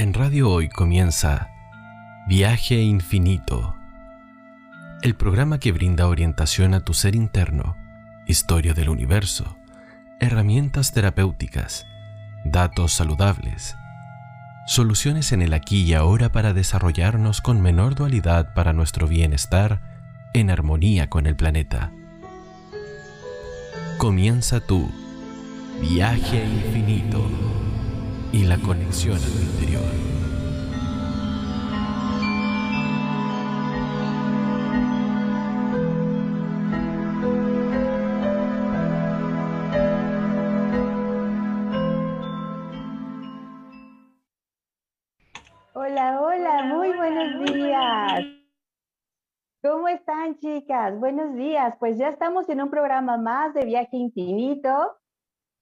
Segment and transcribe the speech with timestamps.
[0.00, 1.50] En Radio Hoy comienza
[2.26, 3.76] Viaje Infinito,
[5.02, 7.76] el programa que brinda orientación a tu ser interno,
[8.26, 9.58] historia del universo,
[10.18, 11.86] herramientas terapéuticas,
[12.46, 13.76] datos saludables,
[14.66, 19.82] soluciones en el aquí y ahora para desarrollarnos con menor dualidad para nuestro bienestar
[20.32, 21.92] en armonía con el planeta.
[23.98, 24.90] Comienza tu
[25.82, 27.69] viaje infinito
[28.32, 29.82] y la conexión a tu interior.
[45.72, 48.24] Hola, hola, muy buenos días.
[49.62, 50.98] ¿Cómo están, chicas?
[50.98, 51.74] Buenos días.
[51.80, 54.70] Pues ya estamos en un programa más de Viaje Infinito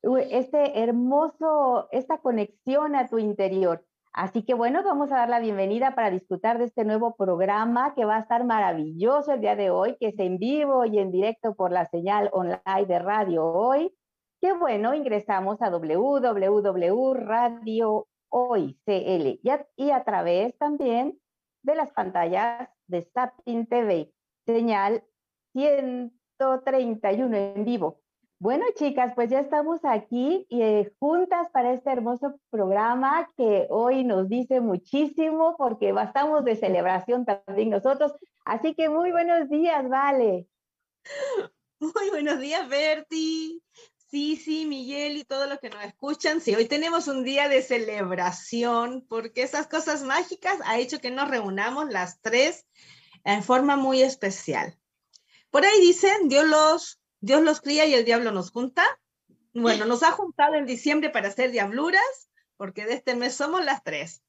[0.02, 3.84] este hermoso, esta conexión a tu interior.
[4.12, 8.04] Así que bueno, vamos a dar la bienvenida para disfrutar de este nuevo programa que
[8.04, 11.54] va a estar maravilloso el día de hoy, que es en vivo y en directo
[11.54, 13.94] por la señal online de Radio Hoy.
[14.40, 18.06] Qué bueno, ingresamos a www.radiohoycl
[18.86, 21.18] y a, y a través también
[21.62, 24.12] de las pantallas de Sapin TV,
[24.46, 25.04] señal
[25.52, 28.00] 131 en vivo.
[28.40, 34.04] Bueno, chicas, pues ya estamos aquí y, eh, juntas para este hermoso programa que hoy
[34.04, 38.12] nos dice muchísimo porque estamos de celebración también nosotros.
[38.44, 40.46] Así que muy buenos días, Vale.
[41.80, 43.60] Muy buenos días, Berti.
[43.96, 46.40] Sí, sí, Miguel y todos los que nos escuchan.
[46.40, 51.28] Sí, hoy tenemos un día de celebración porque esas cosas mágicas ha hecho que nos
[51.28, 52.66] reunamos las tres
[53.24, 54.78] en forma muy especial.
[55.50, 58.84] Por ahí dicen, Dios los Dios los cría y el diablo nos junta.
[59.54, 63.82] Bueno, nos ha juntado en diciembre para hacer diabluras, porque de este mes somos las
[63.82, 64.22] tres.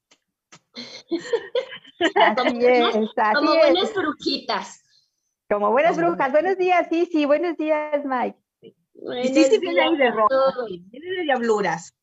[3.34, 4.82] como, buenas brujitas.
[5.48, 6.32] Como buenas brujas.
[6.32, 8.38] Buenos días, sí, sí, buenos días, Mike.
[8.62, 11.94] sí, sí, viene ahí de rojo, viene de diabluras.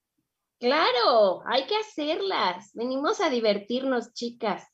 [0.60, 2.72] Claro, hay que hacerlas.
[2.74, 4.68] Venimos a divertirnos, chicas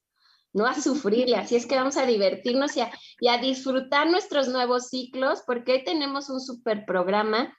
[0.54, 1.36] no a sufrirle.
[1.36, 2.82] Así es que vamos a divertirnos y
[3.28, 7.56] a, disfrutar nuestros nuevos ciclos, porque hoy tenemos un super programa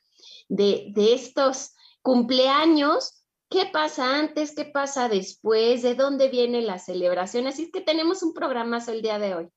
[0.49, 3.25] de, estos cumpleaños.
[3.50, 4.55] ¿Qué pasa antes?
[4.55, 5.82] ¿Qué pasa después?
[5.82, 7.47] ¿De dónde viene la celebración?
[7.47, 9.49] Así es que tenemos un programa el día de hoy.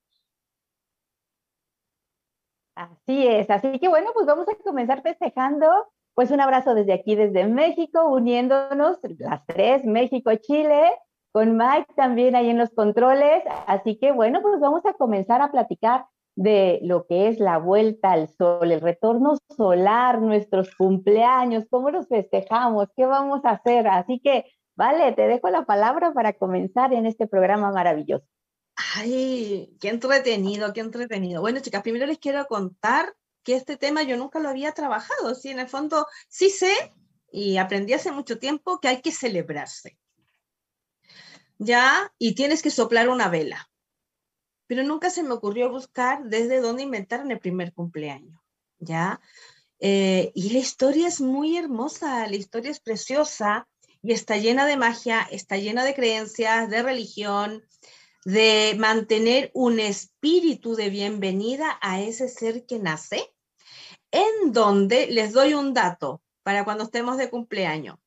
[2.76, 5.68] Así es, así que bueno, pues vamos a comenzar festejando.
[6.14, 10.90] Pues un abrazo desde aquí, desde México, uniéndonos las tres, México, Chile,
[11.32, 13.44] con Mike también ahí en los controles.
[13.68, 16.06] Así que bueno, pues vamos a comenzar a platicar
[16.36, 22.08] de lo que es la vuelta al sol, el retorno solar, nuestros cumpleaños, cómo los
[22.08, 23.88] festejamos, qué vamos a hacer.
[23.88, 24.46] Así que,
[24.76, 28.28] vale, te dejo la palabra para comenzar en este programa maravilloso.
[28.96, 31.42] Ay, qué entretenido, qué entretenido.
[31.42, 35.50] Bueno, chicas, primero les quiero contar que este tema yo nunca lo había trabajado, sí,
[35.50, 36.74] en el fondo sí sé
[37.32, 39.98] y aprendí hace mucho tiempo que hay que celebrarse.
[41.60, 42.14] ¿Ya?
[42.18, 43.70] Y tienes que soplar una vela.
[44.68, 48.40] Pero nunca se me ocurrió buscar desde dónde inventar en el primer cumpleaños,
[48.80, 49.22] ¿ya?
[49.80, 53.68] Eh, y la historia es muy hermosa, la historia es preciosa
[54.02, 57.64] y está llena de magia, está llena de creencias, de religión,
[58.26, 63.32] de mantener un espíritu de bienvenida a ese ser que nace,
[64.12, 68.00] en donde les doy un dato para cuando estemos de cumpleaños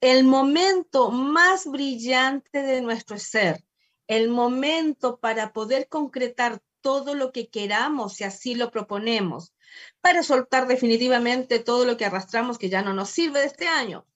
[0.00, 3.62] el momento más brillante de nuestro ser,
[4.06, 9.54] el momento para poder concretar todo lo que queramos si así lo proponemos,
[10.00, 14.06] para soltar definitivamente todo lo que arrastramos que ya no nos sirve de este año,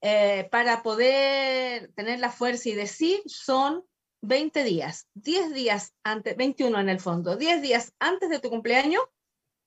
[0.00, 3.84] eh, para poder tener la fuerza y decir, son
[4.22, 9.02] 20 días, 10 días antes, 21 en el fondo, 10 días antes de tu cumpleaños,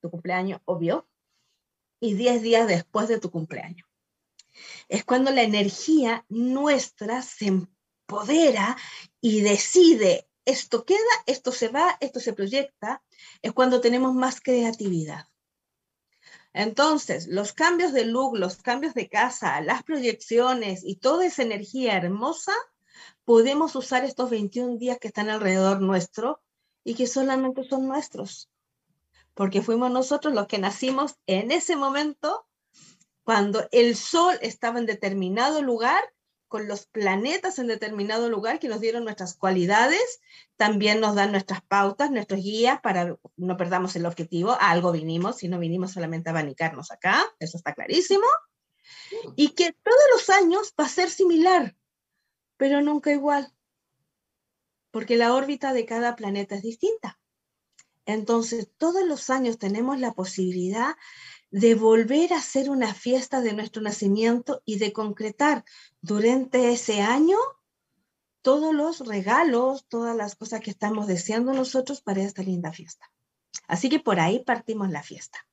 [0.01, 1.09] tu cumpleaños obvio,
[2.00, 3.91] y 10 días después de tu cumpleaños
[4.90, 8.78] es cuando la energía nuestra se empodera
[9.20, 13.03] y decide, esto queda, esto se va, esto se proyecta,
[13.42, 15.28] es cuando tenemos más creatividad.
[16.53, 21.96] Entonces, los cambios de look, los cambios de casa, las proyecciones y toda esa energía
[21.96, 22.53] hermosa,
[23.24, 26.42] podemos usar estos 21 días que están alrededor nuestro
[26.84, 28.50] y que solamente son nuestros.
[29.34, 32.46] Porque fuimos nosotros los que nacimos en ese momento
[33.23, 36.03] cuando el Sol estaba en determinado lugar,
[36.52, 40.20] con los planetas en determinado lugar que nos dieron nuestras cualidades,
[40.58, 44.52] también nos dan nuestras pautas, nuestros guías para no perdamos el objetivo.
[44.52, 48.26] A algo vinimos, y no vinimos solamente a abanicarnos acá, eso está clarísimo.
[49.38, 51.78] Y que todos los años va a ser similar,
[52.58, 53.53] pero nunca igual,
[54.91, 57.17] porque la órbita de cada planeta es distinta.
[58.06, 60.96] Entonces, todos los años tenemos la posibilidad
[61.52, 65.64] de volver a hacer una fiesta de nuestro nacimiento y de concretar
[66.02, 67.38] durante ese año
[68.42, 73.12] todos los regalos, todas las cosas que estamos deseando nosotros para esta linda fiesta.
[73.68, 75.46] Así que por ahí partimos la fiesta.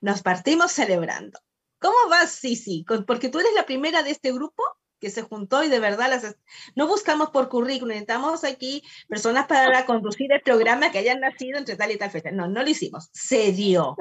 [0.00, 1.38] Nos partimos celebrando.
[1.80, 2.86] ¿Cómo vas, Sisi?
[3.06, 4.62] Porque tú eres la primera de este grupo
[5.00, 6.36] que se juntó y de verdad las
[6.74, 11.76] no buscamos por currículum, necesitamos aquí personas para conducir el programa que hayan nacido entre
[11.76, 12.30] tal y tal fecha.
[12.30, 13.96] No, no lo hicimos, se dio.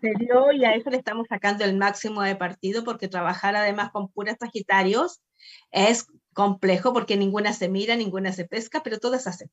[0.00, 3.90] Se dio y a eso le estamos sacando el máximo de partido porque trabajar además
[3.90, 5.20] con puras Sagitarios
[5.70, 9.50] es complejo porque ninguna se mira, ninguna se pesca, pero todas hacen.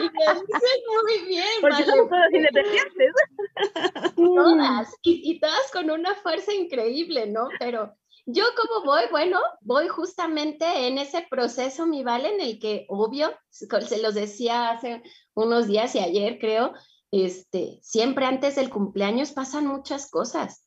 [0.00, 1.46] y dicen muy bien.
[1.60, 3.12] Porque somos todas independientes.
[4.16, 7.48] Todas, y, y, todas con una fuerza increíble, ¿no?
[7.58, 7.94] Pero
[8.26, 13.32] yo como voy, bueno, voy justamente en ese proceso, mi vale, en el que, obvio,
[13.50, 15.02] se los decía hace
[15.34, 16.72] unos días y ayer, creo,
[17.22, 20.66] este, siempre antes del cumpleaños pasan muchas cosas,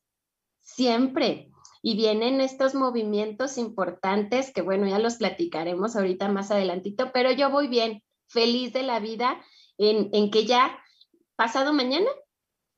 [0.62, 1.52] siempre.
[1.82, 7.50] Y vienen estos movimientos importantes que, bueno, ya los platicaremos ahorita más adelantito, pero yo
[7.50, 9.42] voy bien, feliz de la vida
[9.78, 10.78] en, que ya
[11.36, 12.10] pasado mañana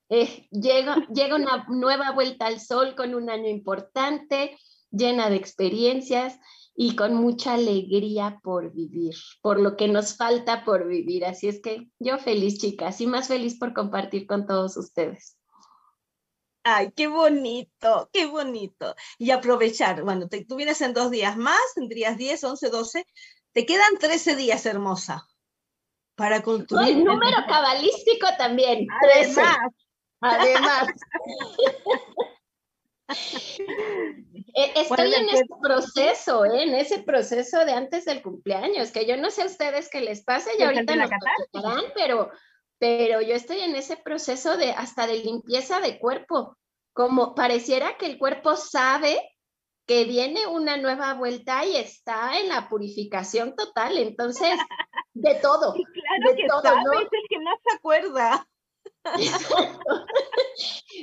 [0.10, 4.58] eh, llega, llega una nueva vuelta al sol con un año importante,
[4.92, 6.40] llena de experiencias
[6.82, 11.26] y con mucha alegría por vivir, por lo que nos falta por vivir.
[11.26, 15.38] Así es que yo feliz, chicas, y más feliz por compartir con todos ustedes.
[16.64, 18.96] Ay, qué bonito, qué bonito.
[19.18, 23.06] Y aprovechar, bueno, te, tú vienes en dos días más, tendrías 10, 11, 12,
[23.52, 25.28] te quedan 13 días, hermosa
[26.16, 26.96] para construir.
[26.96, 28.88] El número cabalístico también.
[29.04, 29.58] Además.
[30.22, 30.88] Además.
[33.10, 36.64] Eh, estoy en ese proceso, ¿eh?
[36.64, 40.24] en ese proceso de antes del cumpleaños, que yo no sé a ustedes qué les
[40.24, 42.32] pasa y ahorita nos platicarán, pero,
[42.78, 46.58] pero yo estoy en ese proceso de hasta de limpieza de cuerpo,
[46.94, 49.20] como pareciera que el cuerpo sabe
[49.88, 54.56] que viene una nueva vuelta y está en la purificación total, entonces,
[55.14, 55.74] de todo.
[55.94, 56.94] claro que todo, ¿no?
[56.94, 58.48] es el que más se acuerda.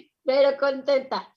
[0.24, 1.35] Pero contenta,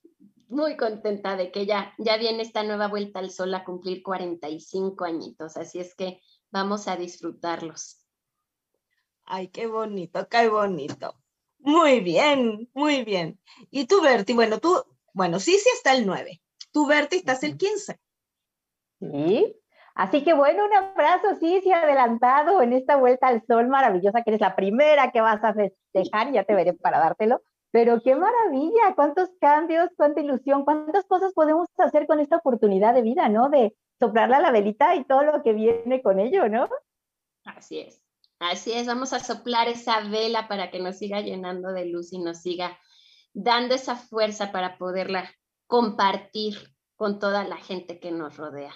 [0.50, 5.06] muy contenta de que ya, ya viene esta nueva vuelta al sol a cumplir 45
[5.06, 8.06] añitos, así es que vamos a disfrutarlos.
[9.26, 11.16] Ay, qué bonito, qué bonito.
[11.60, 13.40] Muy bien, muy bien.
[13.70, 16.42] Y tú, Berti, bueno, tú, bueno, sí, sí está el 9.
[16.72, 18.00] Tú, Berti, estás el 15.
[19.00, 19.56] Sí.
[19.94, 24.30] Así que bueno, un abrazo, sí, sí, adelantado en esta vuelta al sol maravillosa, que
[24.30, 27.42] eres la primera que vas a festejar, ya te veré para dártelo.
[27.72, 33.04] Pero qué maravilla, cuántos cambios, cuánta ilusión, cuántas cosas podemos hacer con esta oportunidad de
[33.04, 33.50] vida, ¿no?
[33.50, 36.68] De soplarle a la velita y todo lo que viene con ello, ¿no?
[37.46, 38.02] Así es,
[38.40, 42.20] así es, vamos a soplar esa vela para que nos siga llenando de luz y
[42.20, 42.78] nos siga
[43.34, 45.30] dando esa fuerza para poderla
[45.68, 46.56] compartir
[46.96, 48.74] con toda la gente que nos rodea.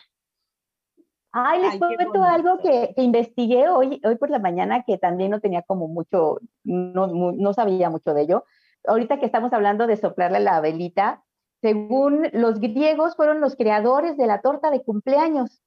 [1.31, 5.63] Ay, les cuento algo que, investigué hoy, hoy por la mañana que también no tenía
[5.63, 8.45] como mucho, no, no sabía mucho de ello.
[8.85, 11.23] Ahorita que estamos hablando de soplarle la velita,
[11.61, 15.63] según los griegos fueron los creadores de la torta de cumpleaños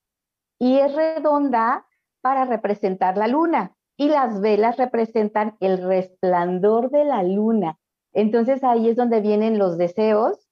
[0.59, 1.87] y es redonda
[2.21, 7.79] para representar la luna y las velas representan el resplandor de la luna.
[8.13, 10.47] Entonces ahí es donde vienen los deseos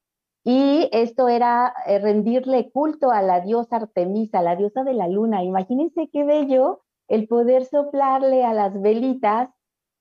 [0.44, 5.42] y esto era eh, rendirle culto a la diosa Artemisa, la diosa de la luna.
[5.42, 9.50] Imagínense qué bello el poder soplarle a las velitas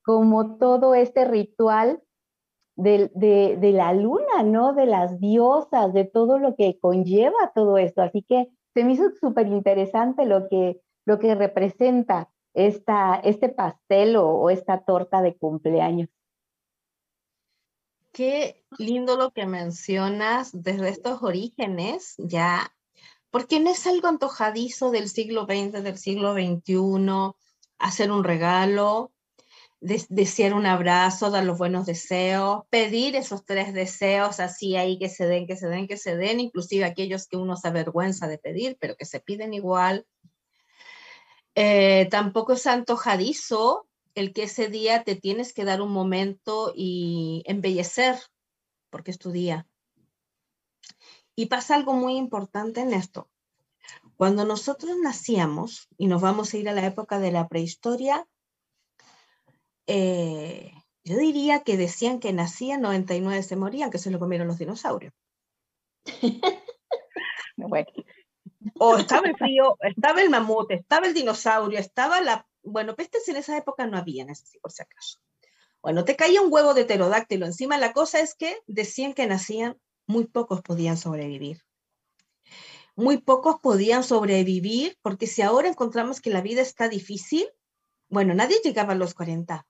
[0.03, 2.01] como todo este ritual
[2.75, 4.73] de, de, la luna, ¿no?
[4.73, 8.01] De las diosas, de todo lo que conlleva todo esto.
[8.01, 14.15] Así que se me hizo súper interesante lo que, lo que representa esta, este pastel
[14.17, 16.09] o esta torta de cumpleaños.
[18.11, 22.71] Qué lindo lo que mencionas desde estos orígenes, ya,
[23.31, 27.33] porque no es algo antojadizo del siglo XX, del siglo XXI,
[27.79, 29.12] hacer un regalo,
[29.83, 35.25] desear un abrazo, dar los buenos deseos, pedir esos tres deseos así ahí que se
[35.25, 38.77] den, que se den, que se den, inclusive aquellos que uno se avergüenza de pedir,
[38.79, 40.05] pero que se piden igual.
[41.55, 47.43] Eh, tampoco es antojadizo el que ese día te tienes que dar un momento y
[47.45, 48.15] embellecer,
[48.89, 49.67] porque es tu día.
[51.35, 53.29] Y pasa algo muy importante en esto.
[54.15, 58.25] Cuando nosotros nacíamos, y nos vamos a ir a la época de la prehistoria,
[59.87, 60.71] eh,
[61.03, 65.13] yo diría que decían que nacían, 99 se morían, que se lo comieron los dinosaurios.
[67.57, 67.87] bueno,
[68.79, 72.47] O estaba el frío, estaba el mamut, estaba el dinosaurio, estaba la...
[72.61, 74.25] Bueno, pestes en esa época no había,
[74.61, 75.19] por si acaso.
[75.81, 77.77] Bueno, te caía un huevo de pterodáctilo encima.
[77.77, 81.61] La cosa es que decían que nacían, muy pocos podían sobrevivir.
[82.95, 87.49] Muy pocos podían sobrevivir porque si ahora encontramos que la vida está difícil,
[88.07, 89.67] bueno, nadie llegaba a los 40.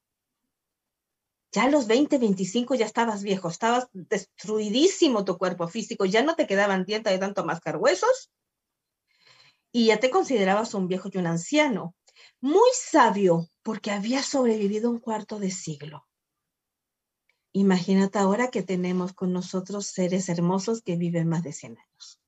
[1.53, 6.35] Ya a los 20, 25 ya estabas viejo, estabas destruidísimo tu cuerpo físico, ya no
[6.35, 8.31] te quedaban dientes de tanto mascar huesos
[9.71, 11.95] y ya te considerabas un viejo y un anciano.
[12.41, 16.07] Muy sabio porque había sobrevivido un cuarto de siglo.
[17.51, 22.19] Imagínate ahora que tenemos con nosotros seres hermosos que viven más de 100 años.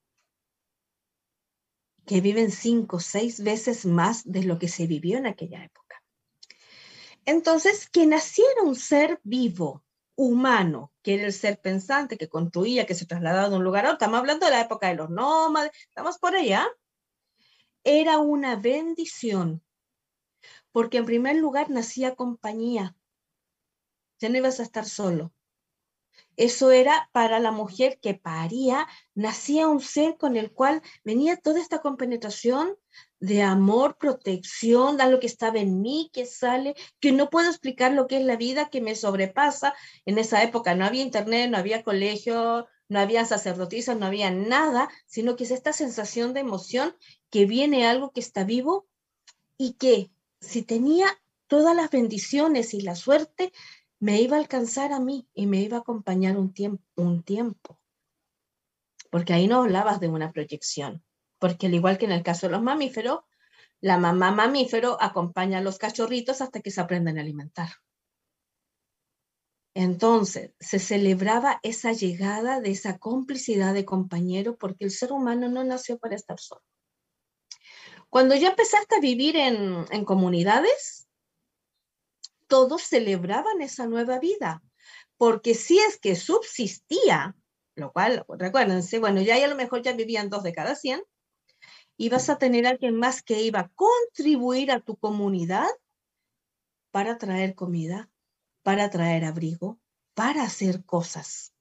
[2.06, 5.85] Que viven cinco, seis veces más de lo que se vivió en aquella época.
[7.26, 9.84] Entonces, que naciera un ser vivo,
[10.16, 13.90] humano, que era el ser pensante, que construía, que se trasladaba de un lugar a
[13.90, 16.68] otro, estamos hablando de la época de los nómades, estamos por allá,
[17.84, 19.62] era una bendición
[20.76, 22.98] porque en primer lugar nacía compañía.
[24.20, 25.32] Ya no ibas a estar solo.
[26.38, 31.60] Eso era para la mujer que paría, nacía un ser con el cual venía toda
[31.60, 32.76] esta compenetración
[33.20, 37.94] de amor, protección, da lo que estaba en mí, que sale, que no puedo explicar
[37.94, 39.74] lo que es la vida, que me sobrepasa.
[40.06, 44.90] En esa época no había internet, no había colegio, no había sacerdotisas, no había nada,
[45.06, 46.96] sino que es esta sensación de emoción
[47.30, 48.88] que viene algo que está vivo
[49.58, 51.08] y que si tenía
[51.48, 53.52] todas las bendiciones y la suerte,
[54.06, 57.80] me iba a alcanzar a mí y me iba a acompañar un tiempo, un tiempo.
[59.10, 61.04] Porque ahí no hablabas de una proyección,
[61.40, 63.22] porque al igual que en el caso de los mamíferos,
[63.82, 67.70] la mamá mamífero acompaña a los cachorritos hasta que se aprenden a alimentar.
[69.74, 75.64] Entonces, se celebraba esa llegada de esa complicidad de compañero porque el ser humano no
[75.64, 76.62] nació para estar solo.
[78.12, 81.05] Cuando ya empezaste a vivir en, comunidades,
[82.48, 84.64] todos celebraban esa nueva vida,
[85.18, 87.36] porque si es que subsistía,
[87.76, 91.04] lo cual, recuérdense, bueno, ya, a lo mejor ya vivían dos de cada cien,
[91.98, 95.70] ibas a tener alguien más que iba a contribuir a tu comunidad
[96.92, 98.10] para traer comida,
[98.64, 99.80] para traer abrigo,
[100.14, 101.54] para hacer cosas.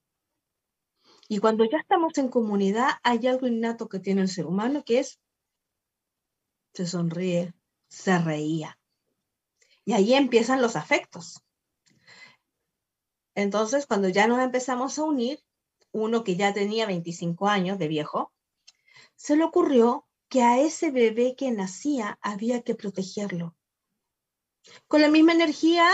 [1.28, 5.00] Y cuando ya estamos en comunidad, hay algo innato que tiene el ser humano que
[5.00, 5.18] es
[6.74, 7.54] se sonríe,
[7.88, 8.78] se reía.
[9.84, 11.42] Y ahí empiezan los afectos.
[13.34, 15.40] Entonces, cuando ya nos empezamos a unir,
[15.92, 18.32] uno que ya tenía 25 años de viejo,
[19.16, 23.56] se le ocurrió que a ese bebé que nacía había que protegerlo.
[24.88, 25.86] Con la misma energía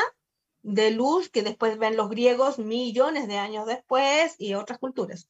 [0.62, 5.28] de luz que después ven los griegos millones de años después y otras culturas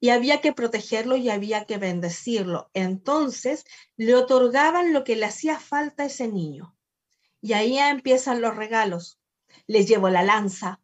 [0.00, 2.70] y había que protegerlo y había que bendecirlo.
[2.72, 3.64] Entonces
[3.96, 6.74] le otorgaban lo que le hacía falta a ese niño.
[7.40, 9.18] Y ahí empiezan los regalos.
[9.66, 10.80] Les llevo la lanza,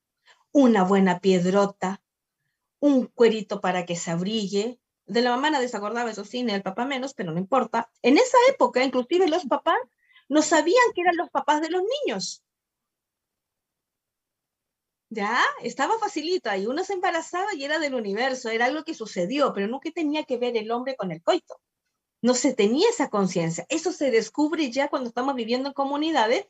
[0.53, 2.03] una buena piedrota,
[2.81, 4.81] un cuerito para que se abrigue.
[5.07, 7.91] De la mamá nadie se acordaba, eso sí, ni el papá menos, pero no importa.
[8.03, 9.79] En esa época, inclusive los papás
[10.29, 12.43] no sabían que eran los papás de los niños.
[15.09, 19.53] Ya, estaba facilita y uno se embarazaba y era del universo, era algo que sucedió,
[19.55, 21.61] pero no que tenía que ver el hombre con el coito.
[22.23, 23.67] No se tenía esa conciencia.
[23.69, 26.47] Eso se descubre ya cuando estamos viviendo en comunidades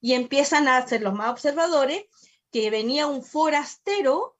[0.00, 2.04] y empiezan a ser los más observadores
[2.50, 4.36] que venía un forastero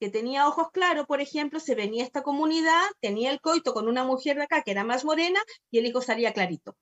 [0.00, 3.86] que tenía ojos claros, por ejemplo, se venía a esta comunidad, tenía el coito con
[3.86, 5.40] una mujer de acá que era más morena
[5.70, 6.74] y el hijo salía clarito.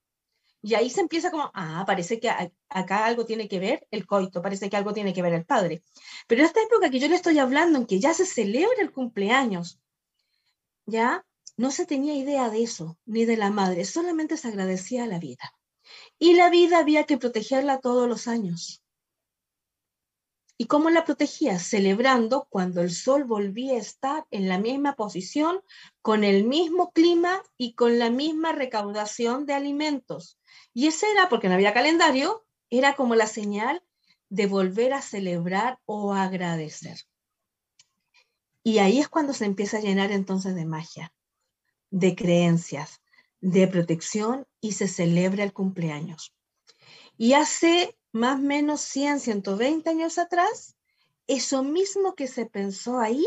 [0.61, 2.29] Y ahí se empieza como, ah, parece que
[2.69, 5.81] acá algo tiene que ver el coito, parece que algo tiene que ver el padre.
[6.27, 8.91] Pero en esta época que yo le estoy hablando, en que ya se celebra el
[8.91, 9.79] cumpleaños,
[10.85, 11.25] ya
[11.59, 15.19] no se tenía idea de eso, ni de la madre, solamente se agradecía a la
[15.19, 15.53] vida.
[16.17, 18.81] Y la vida había que protegerla todos los años.
[20.57, 21.59] ¿Y cómo la protegía?
[21.59, 25.59] Celebrando cuando el sol volvía a estar en la misma posición,
[26.01, 30.39] con el mismo clima y con la misma recaudación de alimentos.
[30.73, 33.83] Y ese era, porque no había calendario, era como la señal
[34.29, 36.99] de volver a celebrar o agradecer.
[38.63, 41.11] Y ahí es cuando se empieza a llenar entonces de magia,
[41.91, 43.01] de creencias,
[43.41, 46.33] de protección y se celebra el cumpleaños.
[47.17, 50.75] Y hace más o menos 100, 120 años atrás,
[51.27, 53.25] eso mismo que se pensó ahí,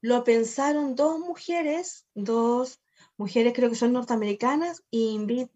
[0.00, 2.80] lo pensaron dos mujeres, dos
[3.16, 4.98] mujeres creo que son norteamericanas, e,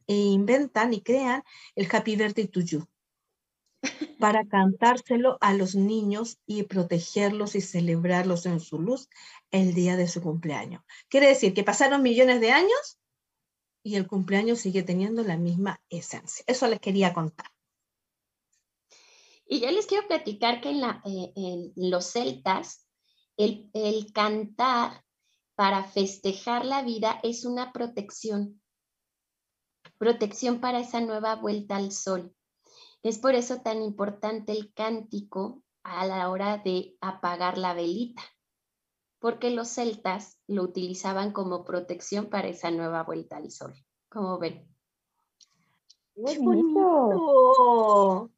[0.07, 1.43] inventan y crean
[1.75, 2.89] el Happy Birthday to You
[4.19, 9.09] para cantárselo a los niños y protegerlos y celebrarlos en su luz
[9.51, 10.83] el día de su cumpleaños.
[11.09, 12.99] Quiere decir que pasaron millones de años
[13.83, 16.45] y el cumpleaños sigue teniendo la misma esencia.
[16.47, 17.51] Eso les quería contar.
[19.47, 22.87] Y yo les quiero platicar que en, la, eh, en los celtas,
[23.37, 25.05] el, el cantar
[25.55, 28.61] para festejar la vida es una protección,
[29.97, 32.35] protección para esa nueva vuelta al sol.
[33.03, 38.23] Es por eso tan importante el cántico a la hora de apagar la velita,
[39.21, 43.75] porque los celtas lo utilizaban como protección para esa nueva vuelta al sol.
[44.09, 44.67] ¿Cómo ven?
[46.15, 48.31] ¡Qué bonito!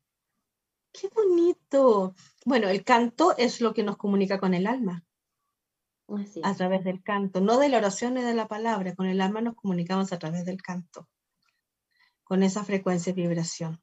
[0.92, 2.14] ¡Qué bonito!
[2.44, 5.04] Bueno, el canto es lo que nos comunica con el alma.
[6.42, 9.40] A través del canto, no de la oración ni de la palabra, con el alma
[9.40, 11.08] nos comunicamos a través del canto,
[12.24, 13.80] con esa frecuencia y vibración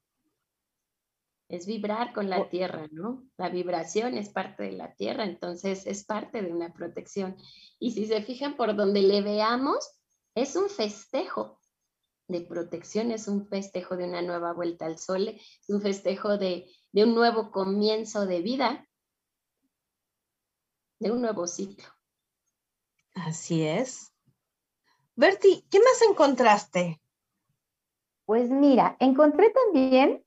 [1.49, 3.23] es vibrar con la tierra, ¿no?
[3.37, 7.37] La vibración es parte de la tierra, entonces es parte de una protección.
[7.79, 9.97] Y si se fijan por donde le veamos,
[10.35, 11.59] es un festejo
[12.27, 16.69] de protección, es un festejo de una nueva vuelta al sol, es un festejo de,
[16.91, 18.85] de un nuevo comienzo de vida,
[20.99, 21.85] de un nuevo ciclo.
[23.13, 24.13] Así es.
[25.15, 27.01] Berti, ¿qué más encontraste?
[28.25, 30.26] Pues mira, encontré también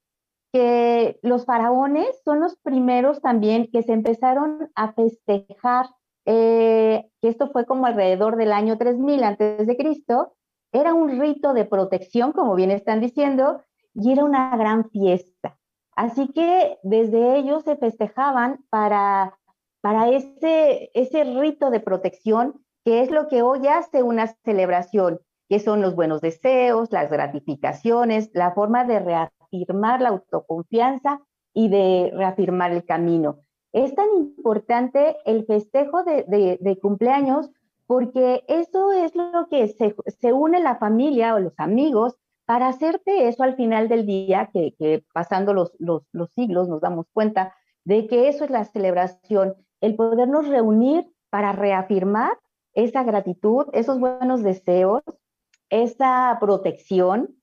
[0.52, 5.86] que los faraones son los primeros también que se empezaron a festejar,
[6.26, 10.34] eh, que esto fue como alrededor del año 3000 antes de Cristo,
[10.72, 13.62] era un rito de protección, como bien están diciendo,
[13.94, 15.58] y era una gran fiesta.
[15.96, 19.36] Así que desde ellos se festejaban para,
[19.80, 25.58] para ese, ese rito de protección, que es lo que hoy hace una celebración, que
[25.58, 31.20] son los buenos deseos, las gratificaciones, la forma de reaccionar reafirmar la autoconfianza
[31.52, 33.40] y de reafirmar el camino.
[33.72, 37.50] Es tan importante el festejo de, cumpleaños
[37.86, 43.44] porque eso es lo que se, une la familia o los amigos para hacerte eso
[43.44, 48.28] al final del día, que, pasando los, los, los siglos nos damos cuenta de que
[48.28, 52.38] eso es la celebración, el podernos reunir para reafirmar
[52.74, 55.02] esa gratitud, esos buenos deseos,
[55.70, 57.39] esa protección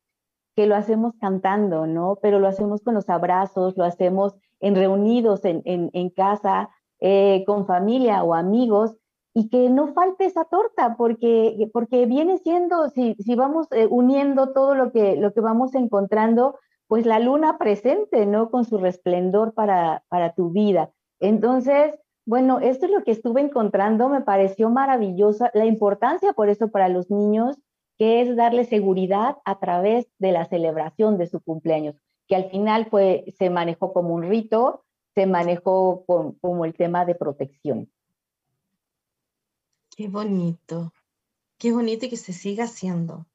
[0.57, 2.17] que lo hacemos cantando, ¿no?
[2.19, 8.23] Pero lo hacemos con los abrazos, lo hacemos en reunidos en, casa, eh, con familia
[8.23, 8.95] o amigos,
[9.35, 14.51] y que no falte esa torta, porque, porque viene siendo, si, si vamos eh, uniendo
[14.51, 18.49] todo lo que, lo que vamos encontrando, pues la luna presente, ¿no?
[18.49, 20.89] Con su resplendor para, para tu vida.
[21.19, 21.93] Entonces,
[22.25, 26.89] bueno, esto es lo que estuve encontrando, me pareció maravillosa, la importancia por eso para
[26.89, 27.59] los niños,
[27.97, 31.95] que es darle seguridad a través de la celebración de su cumpleaños,
[32.27, 37.15] que al final fue, se manejó como un rito, se manejó como el tema de
[37.15, 37.91] protección.
[39.95, 40.93] Qué bonito,
[41.57, 43.25] qué bonito y que se siga haciendo.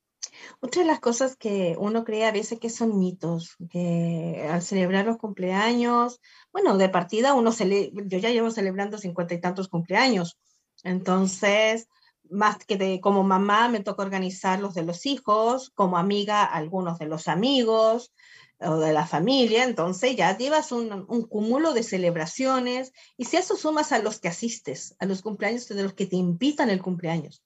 [0.60, 5.04] Otra de las cosas que uno cree a veces que son mitos, que al celebrar
[5.04, 6.20] los cumpleaños,
[6.52, 10.38] bueno, de partida uno se yo ya llevo celebrando cincuenta y tantos cumpleaños,
[10.84, 11.88] entonces
[12.32, 16.98] más que de, como mamá me toca organizar los de los hijos, como amiga algunos
[16.98, 18.12] de los amigos
[18.58, 23.56] o de la familia, entonces ya llevas un, un cúmulo de celebraciones y si eso
[23.56, 27.42] sumas a los que asistes, a los cumpleaños de los que te invitan el cumpleaños.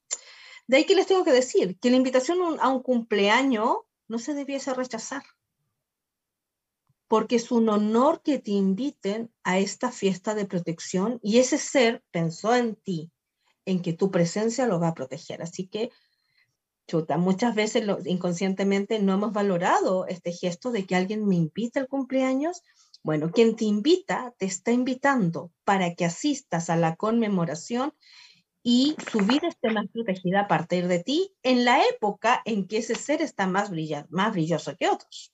[0.67, 4.33] De ahí que les tengo que decir que la invitación a un cumpleaños no se
[4.33, 5.23] debiese rechazar,
[7.07, 12.03] porque es un honor que te inviten a esta fiesta de protección y ese ser
[12.11, 13.11] pensó en ti,
[13.67, 15.41] en que tu presencia lo va a proteger.
[15.41, 15.91] Así que,
[16.87, 21.87] chuta, muchas veces inconscientemente no hemos valorado este gesto de que alguien me invita al
[21.87, 22.63] cumpleaños.
[23.03, 27.93] Bueno, quien te invita te está invitando para que asistas a la conmemoración
[28.63, 32.77] y su vida esté más protegida a partir de ti en la época en que
[32.77, 33.69] ese ser está más,
[34.09, 35.33] más brilloso que otros.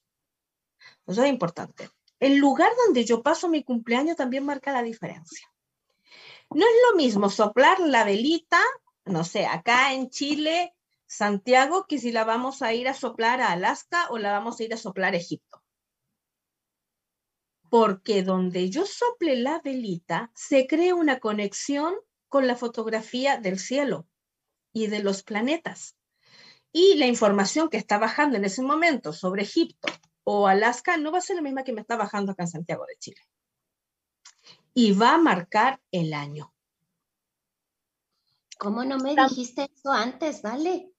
[1.06, 1.88] Eso es importante.
[2.18, 5.53] El lugar donde yo paso mi cumpleaños también marca la diferencia.
[6.54, 8.60] No es lo mismo soplar la velita,
[9.06, 10.72] no sé, acá en Chile,
[11.04, 14.62] Santiago, que si la vamos a ir a soplar a Alaska o la vamos a
[14.62, 15.64] ir a soplar a Egipto.
[17.68, 21.92] Porque donde yo sople la velita, se crea una conexión
[22.28, 24.06] con la fotografía del cielo
[24.72, 25.96] y de los planetas.
[26.70, 29.88] Y la información que está bajando en ese momento sobre Egipto
[30.22, 32.86] o Alaska no va a ser la misma que me está bajando acá en Santiago
[32.86, 33.20] de Chile
[34.74, 36.52] y va a marcar el año.
[38.58, 40.42] ¿Cómo no me dijiste eso antes?
[40.42, 40.90] Dale.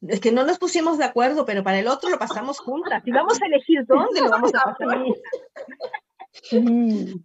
[0.00, 3.02] Es que no nos pusimos de acuerdo, pero para el otro lo pasamos juntas.
[3.06, 5.04] Y vamos a elegir dónde lo vamos a pasar.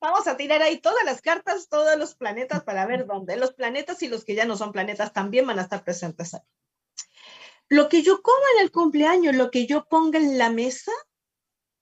[0.00, 3.36] Vamos a tirar ahí todas las cartas, todos los planetas para ver dónde.
[3.36, 6.40] Los planetas y los que ya no son planetas también van a estar presentes ahí.
[7.68, 10.90] Lo que yo coma en el cumpleaños, lo que yo ponga en la mesa,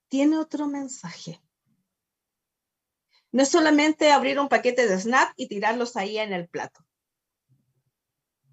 [0.09, 1.40] tiene otro mensaje.
[3.32, 6.84] No es solamente abrir un paquete de snap y tirarlos ahí en el plato.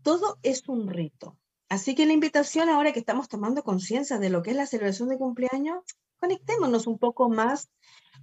[0.03, 1.37] Todo es un rito.
[1.69, 5.09] Así que la invitación ahora que estamos tomando conciencia de lo que es la celebración
[5.09, 5.83] de cumpleaños,
[6.17, 7.69] conectémonos un poco más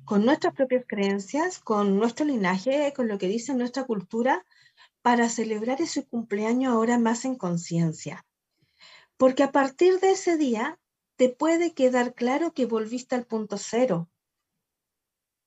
[0.04, 4.46] con nuestras propias creencias, con nuestro linaje, con lo que dice nuestra cultura,
[5.02, 8.24] para celebrar ese cumpleaños ahora más en conciencia.
[9.16, 10.78] Porque a partir de ese día
[11.16, 14.08] te puede quedar claro que volviste al punto cero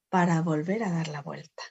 [0.09, 1.63] para volver a dar la vuelta.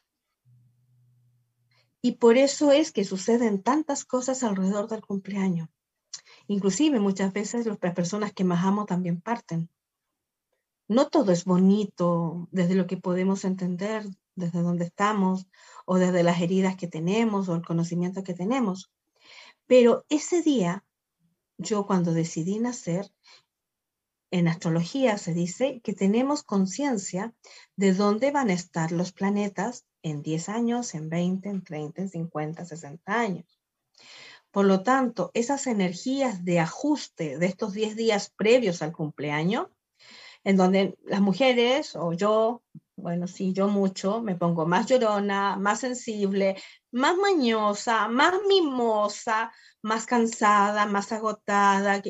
[2.00, 5.68] Y por eso es que suceden tantas cosas alrededor del cumpleaños.
[6.46, 9.68] Inclusive muchas veces las personas que más amo también parten.
[10.88, 15.48] No todo es bonito desde lo que podemos entender, desde donde estamos,
[15.84, 18.92] o desde las heridas que tenemos, o el conocimiento que tenemos.
[19.66, 20.84] Pero ese día,
[21.58, 23.10] yo cuando decidí nacer,
[24.30, 27.34] en astrología se dice que tenemos conciencia
[27.76, 32.08] de dónde van a estar los planetas en 10 años, en 20, en 30, en
[32.08, 33.58] 50, 60 años.
[34.50, 39.68] Por lo tanto, esas energías de ajuste de estos 10 días previos al cumpleaños,
[40.44, 42.62] en donde las mujeres o yo
[42.96, 46.56] bueno, sí, yo mucho, me pongo más llorona, más sensible,
[46.90, 52.02] más mañosa, más mimosa, más cansada, más agotada,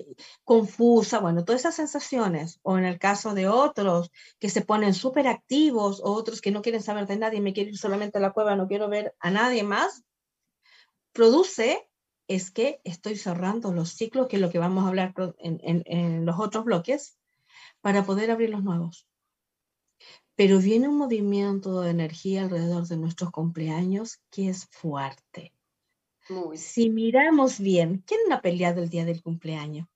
[0.45, 2.61] confusa, bueno, todas esas sensaciones.
[2.63, 6.63] O en el caso de otros que se ponen súper activos, o otros que no
[6.63, 9.31] quieren saber de nadie, me quiero ir solamente a la cueva, no quiero ver a
[9.31, 10.05] nadie más,
[11.13, 11.89] produce
[12.29, 16.27] es que estoy cerrando los ciclos, que es lo que vamos a hablar en, en
[16.27, 17.19] los otros bloques,
[17.81, 19.07] para poder abrir los nuevos
[20.37, 25.53] pero viene un movimiento de energía alrededor de nuestros cumpleaños que es fuerte.
[26.55, 29.89] Si miramos bien, ¿quién no ha peleado el día del cumpleaños?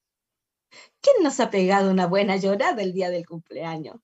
[1.00, 4.00] ¿Quién nos ha pegado una buena llorada el día del cumpleaños?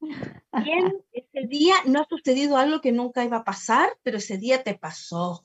[0.00, 4.62] ¿Quién ese día no ha sucedido algo que nunca iba a pasar, pero ese día
[4.62, 5.44] te pasó?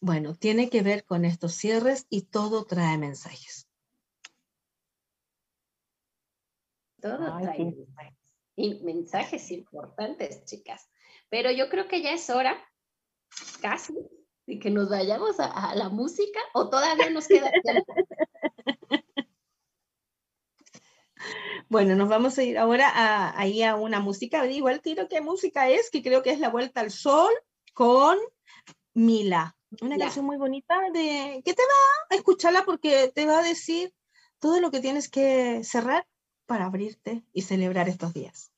[0.00, 3.66] Bueno, tiene que ver con estos cierres y todo trae mensajes.
[7.00, 8.15] Todo trae mensajes
[8.56, 10.88] y mensajes importantes, chicas.
[11.28, 12.56] Pero yo creo que ya es hora,
[13.60, 13.94] casi,
[14.46, 17.52] de que nos vayamos a, la música o todavía nos queda.
[21.68, 24.46] Bueno, nos vamos a ir ahora a, ahí a una música.
[24.46, 27.32] Igual tiro qué música es, que creo que es La Vuelta al Sol
[27.74, 28.16] con
[28.94, 29.56] Mila.
[29.80, 33.92] Una canción muy bonita de que te va a escucharla porque te va a decir
[34.38, 36.06] todo lo que tienes que cerrar
[36.46, 38.52] para abrirte y celebrar estos días.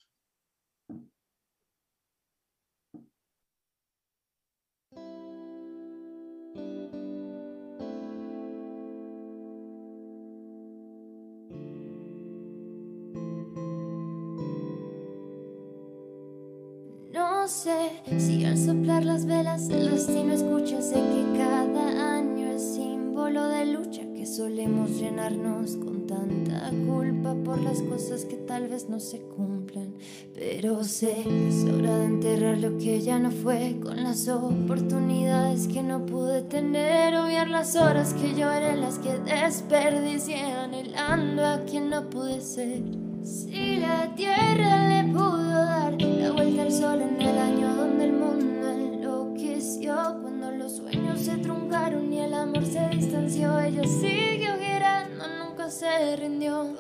[17.13, 22.75] No sé si al soplar las velas el destino escucha, sé que cada año es
[22.75, 29.01] símbolo de lucha solemos llenarnos con tanta culpa por las cosas que tal vez no
[29.01, 29.95] se cumplan.
[30.35, 35.83] Pero sé es hora de enterrar lo que ya no fue, con las oportunidades que
[35.83, 42.09] no pude tener, obviar las horas que lloré, las que desperdicié, anhelando a quien no
[42.11, 43.08] pude ser.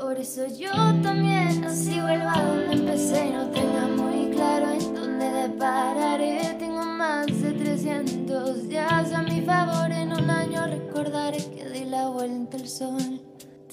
[0.09, 0.71] Por eso yo
[1.03, 6.57] también así vuelvo a donde empecé, no tenga muy claro en dónde depararé.
[6.59, 12.09] Tengo más de 300 días a mi favor, en un año recordaré que di la
[12.09, 13.21] vuelta al sol.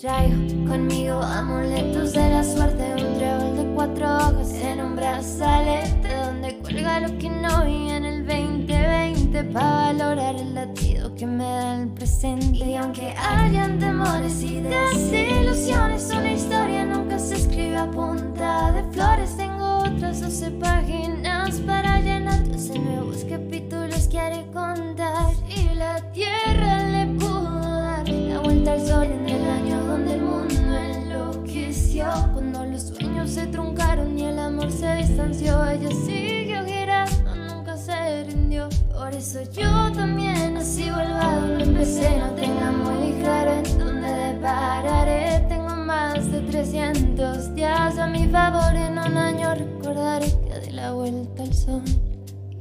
[0.02, 6.58] Traigo conmigo amuletos de la suerte, un trébol de cuatro hojas en un brazalete donde
[6.58, 11.82] cuelga lo que no vi en el 2020 para valorar el latido que me da
[11.82, 12.66] el presente.
[12.66, 19.36] Y aunque hayan temores y desilusiones, una historia nunca se escribe a punta de flores.
[19.36, 25.34] Tengo otras 12 páginas para llenar 12 nuevos capítulos que haré contar.
[25.50, 30.22] Y la tierra le pudo dar la vuelta al sol en el año donde el
[30.22, 32.06] mundo enloqueció.
[32.34, 36.64] Cuando los sueños se truncaron y el amor se distanció, ella siguió
[38.26, 38.70] rindió.
[38.94, 42.18] Por eso yo también así vuelvo a donde empecé.
[42.18, 45.46] No tenga muy claro en dónde depararé.
[45.50, 48.76] Tengo más de 300 días a mi favor.
[48.76, 51.84] En un año recordaré que di la vuelta al sol.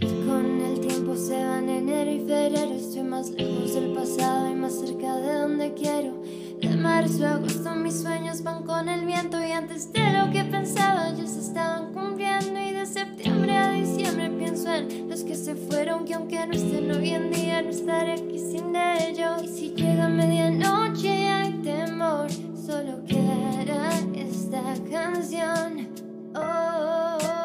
[0.01, 2.75] Y con el tiempo se van en enero y febrero.
[2.75, 6.23] Estoy más lejos del pasado y más cerca de donde quiero.
[6.61, 10.45] De marzo a agosto mis sueños van con el viento y antes de lo que
[10.45, 12.64] pensaba se estaban cumpliendo
[12.95, 17.33] septiembre a diciembre pienso en los que se fueron que aunque no estén hoy en
[17.33, 19.43] día no estaré aquí sin ellos.
[19.43, 25.89] Y si llega medianoche hay temor solo queda esta canción.
[26.37, 27.44] Oh, oh,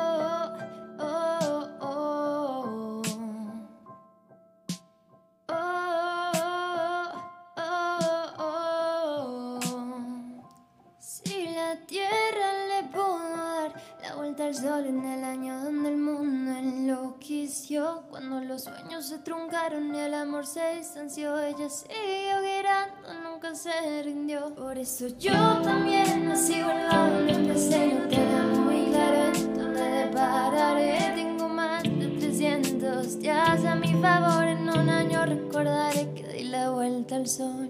[14.50, 20.00] al sol en el año donde el mundo enloqueció, cuando los sueños se truncaron y
[20.00, 24.56] el amor se distanció, ella siguió girando, nunca se rindió.
[24.56, 31.12] Por eso yo también nací igual donde empecé, no tenía muy claro en dónde depararé.
[31.14, 36.72] Tengo más de 300 días a mi favor, en un año recordaré que di la
[36.72, 37.70] vuelta al sol.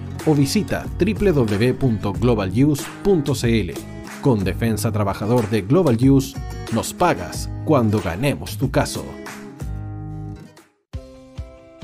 [0.25, 3.71] o visita www.globaluse.cl.
[4.21, 6.37] Con Defensa Trabajador de Global Use,
[6.71, 9.03] nos pagas cuando ganemos tu caso.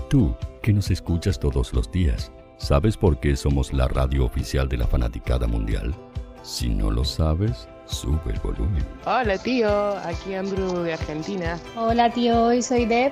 [0.10, 4.78] Tú, que nos escuchas todos los días, ¿sabes por qué somos la radio oficial de
[4.78, 5.96] la fanaticada mundial?
[6.44, 8.86] Si no lo sabes, sube el volumen.
[9.06, 11.60] Hola tío, aquí Andrew de Argentina.
[11.76, 13.12] Hola tío, hoy soy Deb.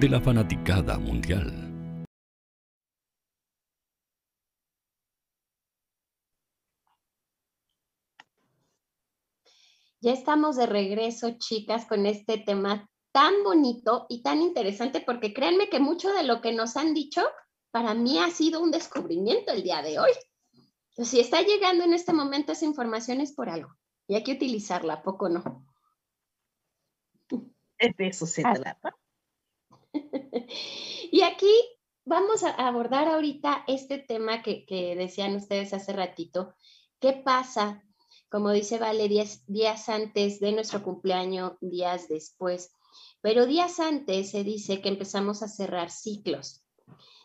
[0.00, 1.52] de la fanaticada mundial.
[10.00, 15.68] Ya estamos de regreso, chicas, con este tema tan bonito y tan interesante, porque créanme
[15.68, 17.20] que mucho de lo que nos han dicho,
[17.70, 20.12] para mí ha sido un descubrimiento el día de hoy.
[20.96, 23.76] Si está llegando en este momento esa información es por algo
[24.08, 25.66] y hay que utilizarla, poco no?
[27.76, 28.94] Es de eso se trata.
[31.12, 31.52] y aquí
[32.04, 34.64] vamos a abordar ahorita este tema que,
[34.96, 36.54] decían ustedes hace ratito.
[37.00, 37.82] ¿Qué pasa?
[38.30, 42.72] Como dice Vale, días, antes de nuestro cumpleaños, días después.
[43.20, 46.64] Pero días antes se dice que empezamos a cerrar ciclos.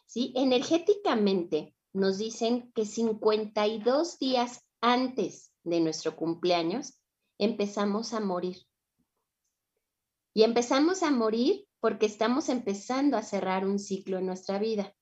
[0.06, 0.34] ¿sí?
[0.36, 7.00] Energéticamente nos dicen que 52 días antes de nuestro cumpleaños,
[7.38, 8.58] empezamos a morir.
[10.34, 14.96] Y empezamos a morir porque estamos empezando a cerrar un ciclo en nuestra vida.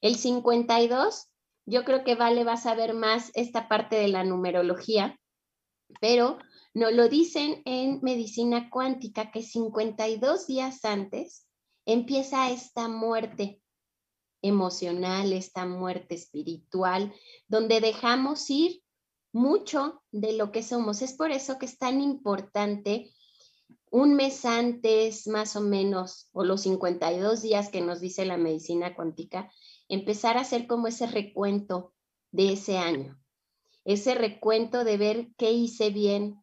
[0.00, 1.26] El 52,
[1.66, 5.18] yo creo que Vale va a saber más esta parte de la numerología,
[6.00, 6.38] pero
[6.72, 11.48] nos lo dicen en medicina cuántica que 52 días antes
[11.84, 13.60] empieza esta muerte
[14.40, 17.12] emocional, esta muerte espiritual,
[17.48, 18.84] donde dejamos ir
[19.32, 21.02] mucho de lo que somos.
[21.02, 23.10] Es por eso que es tan importante
[23.90, 28.94] un mes antes, más o menos, o los 52 días que nos dice la medicina
[28.94, 29.50] cuántica,
[29.88, 31.94] empezar a hacer como ese recuento
[32.30, 33.18] de ese año,
[33.84, 36.42] ese recuento de ver qué hice bien,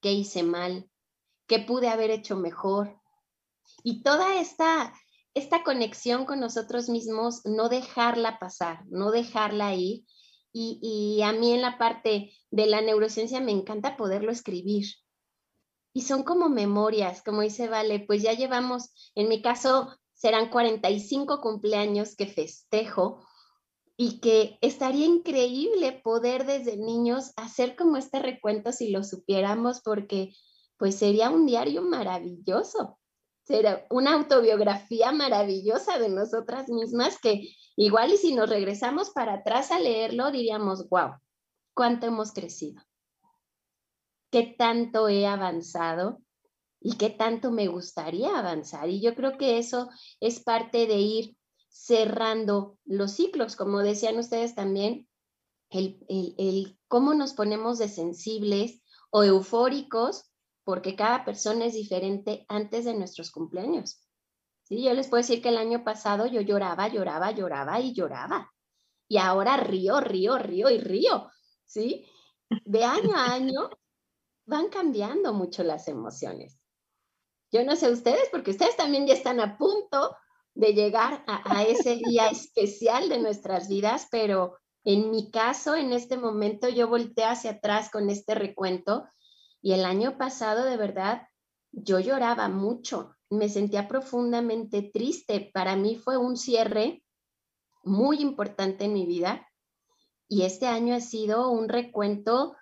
[0.00, 0.90] qué hice mal,
[1.46, 3.00] qué pude haber hecho mejor.
[3.82, 4.92] Y toda esta,
[5.34, 10.04] esta conexión con nosotros mismos, no dejarla pasar, no dejarla ir,
[10.58, 14.86] y, a mí en la parte de la neurociencia me encanta poderlo escribir.
[15.96, 21.40] Y son como memorias, como dice Vale, pues ya llevamos, en mi caso serán 45
[21.40, 23.24] cumpleaños que festejo
[23.96, 30.34] y que estaría increíble poder desde niños hacer como este recuento si lo supiéramos porque
[30.76, 32.98] pues sería un diario maravilloso.
[33.44, 39.70] será una autobiografía maravillosa de nosotras mismas que igual y si nos regresamos para atrás
[39.70, 41.12] a leerlo diríamos, wow,
[41.72, 42.82] cuánto hemos crecido,
[44.30, 46.20] qué tanto he avanzado
[46.80, 48.88] y qué tanto me gustaría avanzar.
[48.88, 49.88] Y yo creo que eso
[50.20, 51.36] es parte de ir
[51.68, 55.08] cerrando los ciclos, como decían ustedes también,
[55.70, 60.30] el, el cómo nos ponemos de sensibles o eufóricos
[60.64, 64.02] porque cada persona es diferente antes de nuestros cumpleaños.
[64.64, 64.82] ¿Sí?
[64.82, 68.52] Yo les puedo decir que el año pasado yo lloraba, lloraba, lloraba y lloraba.
[69.06, 71.30] Y ahora río, río, río y río.
[71.64, 72.04] ¿Sí?
[72.64, 73.70] De año a año
[74.46, 76.58] van cambiando mucho las emociones.
[77.52, 80.16] Yo no sé ustedes, porque ustedes también ya están a punto
[80.54, 85.92] de llegar a, a ese día especial de nuestras vidas, pero en mi caso, en
[85.92, 89.04] este momento, yo volteé hacia atrás con este recuento
[89.60, 91.28] y el año pasado, de verdad,
[91.72, 95.50] yo lloraba mucho, me sentía profundamente triste.
[95.52, 97.02] Para mí fue un cierre
[97.82, 99.46] muy importante en mi vida
[100.28, 102.56] y este año ha sido un recuento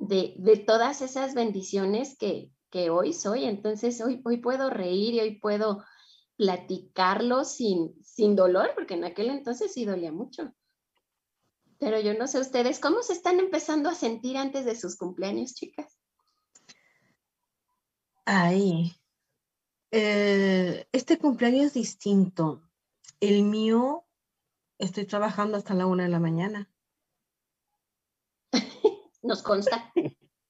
[0.00, 2.50] de, todas esas bendiciones que,
[2.90, 3.44] hoy soy.
[3.44, 5.84] Entonces, hoy, hoy puedo reír y hoy puedo
[6.36, 10.54] platicarlo sin, sin dolor, porque en aquel entonces sí dolía mucho.
[11.78, 15.54] Pero yo no sé ustedes, ¿cómo se están empezando a sentir antes de sus cumpleaños,
[15.54, 15.98] chicas?
[18.24, 18.94] Ay,
[19.90, 22.62] eh, este cumpleaños es distinto.
[23.18, 24.04] El mío,
[24.78, 26.69] estoy trabajando hasta la una de la mañana.
[29.22, 29.92] Nos consta.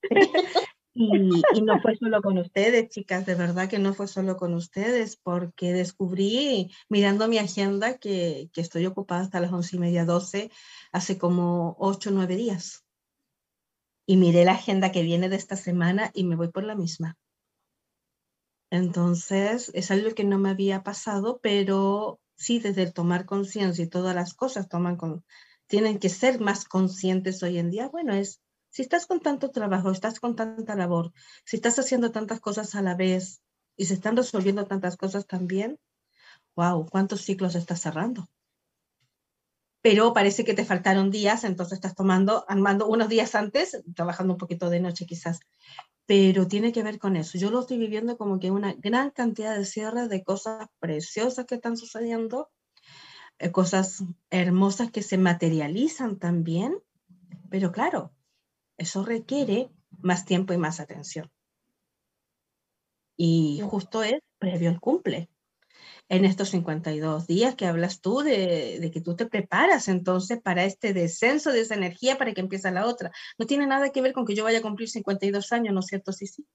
[0.92, 1.06] Y,
[1.54, 5.16] y, no fue solo con ustedes, chicas, de verdad que no fue solo con ustedes,
[5.16, 10.50] porque descubrí, mirando mi agenda, que, que estoy ocupada hasta las once y media, doce,
[10.90, 12.84] hace como ocho, nueve días.
[14.04, 17.16] Y miré la agenda que viene de esta semana y me voy por la misma.
[18.70, 23.88] Entonces, es algo que no me había pasado, pero sí, desde el tomar conciencia y
[23.88, 25.24] todas las cosas toman con,
[25.66, 27.88] tienen que ser más conscientes hoy en día.
[27.88, 28.40] Bueno, es,
[28.70, 31.12] si estás con tanto trabajo, estás con tanta labor,
[31.44, 33.42] si estás haciendo tantas cosas a la vez
[33.76, 35.78] y se están resolviendo tantas cosas también,
[36.56, 38.28] wow, ¿cuántos ciclos estás cerrando?
[39.82, 44.38] Pero parece que te faltaron días, entonces estás tomando, armando unos días antes, trabajando un
[44.38, 45.40] poquito de noche quizás,
[46.06, 47.38] pero tiene que ver con eso.
[47.38, 51.54] Yo lo estoy viviendo como que una gran cantidad de cierres de cosas preciosas que
[51.54, 52.50] están sucediendo,
[53.38, 56.76] eh, cosas hermosas que se materializan también,
[57.48, 58.12] pero claro,
[58.80, 59.68] eso requiere
[60.00, 61.30] más tiempo y más atención.
[63.14, 65.28] Y justo es previo al cumple
[66.08, 70.94] en estos 52 días que hablas tú de, que tú te preparas entonces para este
[70.94, 73.12] descenso de esa energía para que empiece la otra.
[73.38, 75.86] No tiene nada que ver con que yo vaya a cumplir 52 años, ¿no es
[75.86, 76.12] cierto?
[76.12, 76.46] Sí, sí.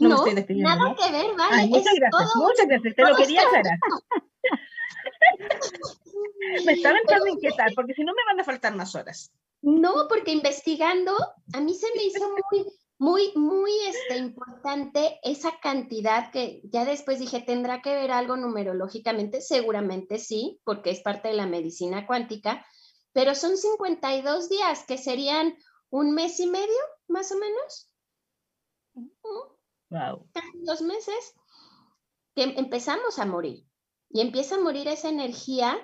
[0.00, 0.74] No, me estoy despidiendo.
[0.74, 1.66] Nada que ver, vale.
[1.66, 2.96] muchas gracias, muchas gracias.
[2.96, 3.78] Te lo quería aclarar.
[6.64, 9.30] me estaba entrando a inquietar porque si no me van a faltar más horas.
[9.60, 11.12] No, porque investigando
[11.52, 12.66] a mí se me hizo muy
[12.98, 19.40] muy, muy este, importante esa cantidad que ya después dije, ¿tendrá que ver algo numerológicamente?
[19.40, 22.66] Seguramente sí, porque es parte de la medicina cuántica,
[23.12, 25.56] pero son 52 días, que serían
[25.90, 27.92] un mes y medio, más o menos.
[29.90, 30.28] Wow.
[30.54, 31.34] Dos meses
[32.34, 33.64] que empezamos a morir
[34.10, 35.78] y empieza a morir esa energía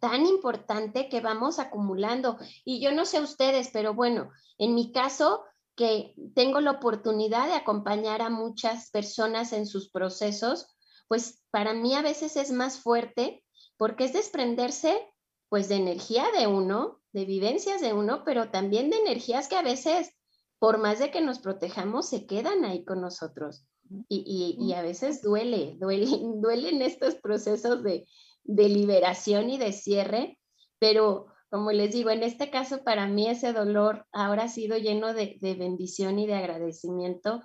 [0.00, 2.38] tan importante que vamos acumulando.
[2.64, 5.44] Y yo no sé ustedes, pero bueno, en mi caso,
[5.76, 10.66] que tengo la oportunidad de acompañar a muchas personas en sus procesos,
[11.08, 13.44] pues para mí a veces es más fuerte
[13.76, 15.08] porque es desprenderse
[15.48, 19.62] pues de energía de uno, de vivencias de uno, pero también de energías que a
[19.62, 20.14] veces,
[20.58, 23.64] por más de que nos protejamos, se quedan ahí con nosotros.
[24.08, 28.06] Y, y, a veces duele, duele, duelen estos procesos de,
[28.50, 30.38] de liberación y de cierre,
[30.78, 35.14] pero como les digo, en este caso para mí ese dolor ahora ha sido lleno
[35.14, 37.42] de, bendición y de agradecimiento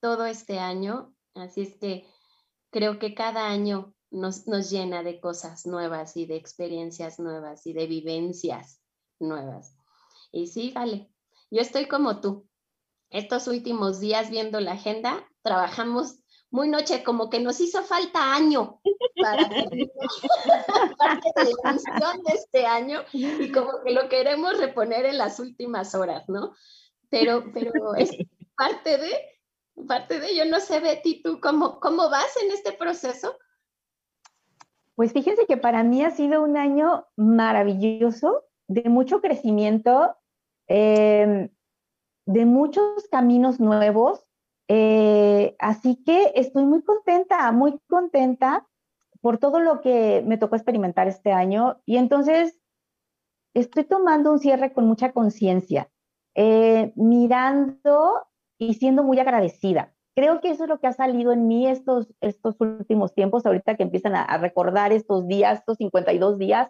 [0.00, 1.14] todo este año.
[1.34, 2.06] Así es que
[2.70, 7.72] creo que cada año nos, nos llena de cosas nuevas y de experiencias nuevas y
[7.72, 8.80] de vivencias
[9.18, 9.76] nuevas.
[10.30, 11.10] Y sí, vale,
[11.50, 12.48] yo estoy como tú.
[13.10, 16.20] Estos últimos días viendo la agenda, trabajamos
[16.50, 18.80] muy noche, como que nos hizo falta año
[19.20, 19.48] para
[20.98, 25.38] parte de la misión de este año y como que lo queremos reponer en las
[25.40, 26.54] últimas horas, ¿no?
[27.10, 28.10] Pero, pero es
[28.56, 29.12] parte de,
[29.86, 33.36] parte de, yo no sé, Betty, ¿tú cómo, cómo vas en este proceso?
[34.94, 40.16] Pues fíjense que para mí ha sido un año maravilloso, de mucho crecimiento,
[40.66, 41.50] em,
[42.26, 44.27] de muchos caminos nuevos,
[44.68, 48.66] Eh, así que estoy muy contenta, muy contenta
[49.22, 52.58] por todo lo que me tocó experimentar este año y entonces
[53.54, 55.90] estoy tomando un cierre con mucha conciencia,
[56.34, 58.26] eh, mirando
[58.58, 59.94] y siendo muy agradecida.
[60.14, 63.76] Creo que eso es lo que ha salido en mí estos, estos últimos tiempos, ahorita
[63.76, 66.68] que empiezan a, recordar estos días, estos 52 días.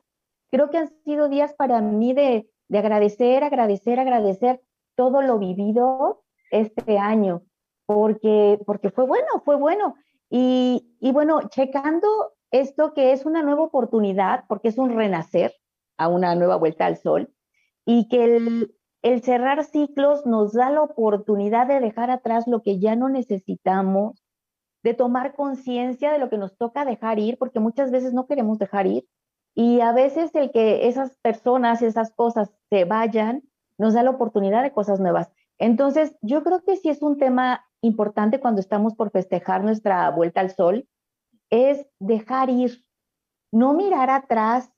[0.51, 4.61] Creo que han sido días para mí de, de agradecer, agradecer, agradecer
[4.97, 7.43] todo lo vivido este año,
[7.89, 9.95] porque, porque fue bueno, fue bueno.
[10.29, 12.07] Y, y bueno, checando
[12.51, 15.55] esto que es una nueva oportunidad, porque es un renacer
[15.97, 17.33] a una nueva vuelta al sol,
[17.87, 22.79] y que el, el cerrar ciclos nos da la oportunidad de dejar atrás lo que
[22.79, 24.23] ya no necesitamos,
[24.83, 28.59] de tomar conciencia de lo que nos toca dejar ir, porque muchas veces no queremos
[28.59, 29.09] dejar ir.
[29.55, 33.45] Y a veces el que esas personas, esas cosas se vayan,
[33.79, 35.31] nos da la oportunidad de cosas nuevas.
[35.59, 40.41] Entonces, yo creo que sí es un tema importante cuando estamos por festejar nuestra vuelta
[40.41, 40.89] al sol,
[41.51, 42.85] es dejar ir,
[43.53, 44.71] no mirar atrás,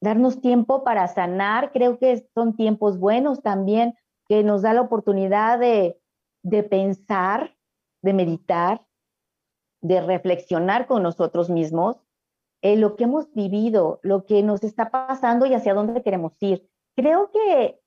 [0.00, 1.72] darnos tiempo para sanar.
[1.72, 3.94] Creo que son tiempos buenos también
[4.28, 6.00] que nos da la oportunidad de,
[6.70, 7.56] pensar,
[8.02, 8.86] de meditar,
[9.82, 11.96] de reflexionar con nosotros mismos
[12.62, 16.68] en lo que hemos vivido, lo que nos está pasando y hacia dónde queremos ir.
[16.94, 17.80] Creo que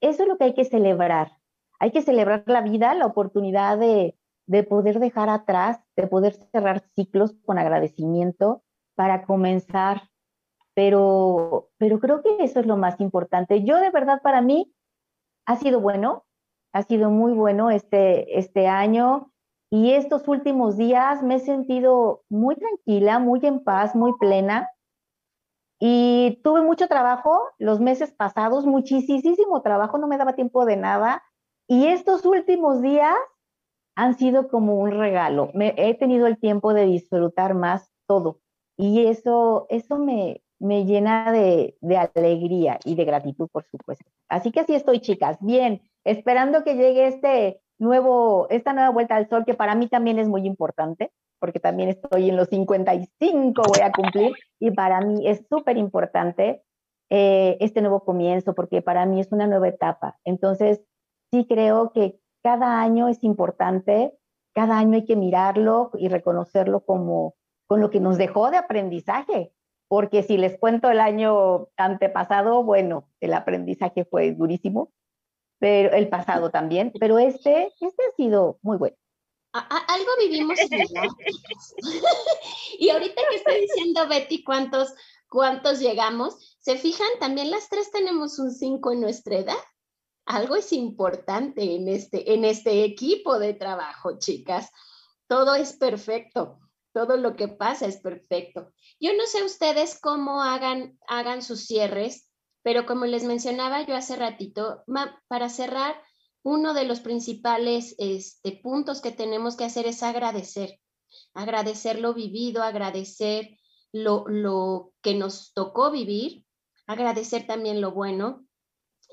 [0.00, 1.32] eso es lo que hay que celebrar.
[1.78, 4.16] Hay que celebrar la vida, la oportunidad de,
[4.46, 8.62] de poder dejar atrás, de poder cerrar ciclos con agradecimiento
[8.94, 10.10] para comenzar.
[10.74, 13.62] Pero, pero creo que eso es lo más importante.
[13.62, 14.74] Yo de verdad para mí
[15.46, 16.24] ha sido bueno,
[16.72, 19.30] ha sido muy bueno este, este año
[19.70, 24.68] y estos últimos días me he sentido muy tranquila, muy en paz, muy plena.
[25.80, 31.22] Y tuve mucho trabajo los meses pasados, muchísimo trabajo, no me daba tiempo de nada.
[31.66, 33.16] Y estos últimos días
[33.96, 35.50] han sido como un regalo.
[35.54, 38.40] He tenido el tiempo de disfrutar más todo
[38.76, 44.04] y eso, eso me, me llena de, de, alegría y de gratitud, por supuesto.
[44.28, 45.38] Así que así estoy, chicas.
[45.40, 50.18] Bien, esperando que llegue este nuevo, esta nueva vuelta al sol, que para mí también
[50.18, 55.28] es muy importante, porque también estoy en los 55, voy a cumplir, y para mí
[55.28, 56.62] es súper importante
[57.10, 60.18] eh, este nuevo comienzo, porque para mí es una nueva etapa.
[60.24, 60.80] Entonces,
[61.34, 64.16] sí creo que cada año es importante,
[64.54, 67.34] cada año hay que mirarlo y reconocerlo como
[67.66, 69.52] con lo que nos dejó de aprendizaje,
[69.88, 74.92] porque si les cuento el año antepasado, bueno, el aprendizaje fue durísimo,
[75.58, 78.96] pero el pasado también, pero este, este ha sido muy bueno.
[79.52, 80.56] algo vivimos
[82.78, 84.94] y ahorita que está diciendo Betty cuántos,
[85.28, 89.56] cuántos llegamos, se fijan, también las tres tenemos un 5 en nuestra edad
[90.26, 94.70] algo es importante en este, en este equipo de trabajo, chicas.
[95.26, 96.60] Todo es perfecto,
[96.92, 98.72] todo lo que pasa es perfecto.
[99.00, 102.30] Yo no sé ustedes cómo hagan, hagan sus cierres,
[102.62, 104.84] pero como les mencionaba yo hace ratito,
[105.28, 106.00] para cerrar,
[106.42, 110.78] uno de los principales este, puntos que tenemos que hacer es agradecer,
[111.32, 113.58] agradecer lo vivido, agradecer
[113.92, 116.44] lo, lo que nos tocó vivir,
[116.86, 118.43] agradecer también lo bueno,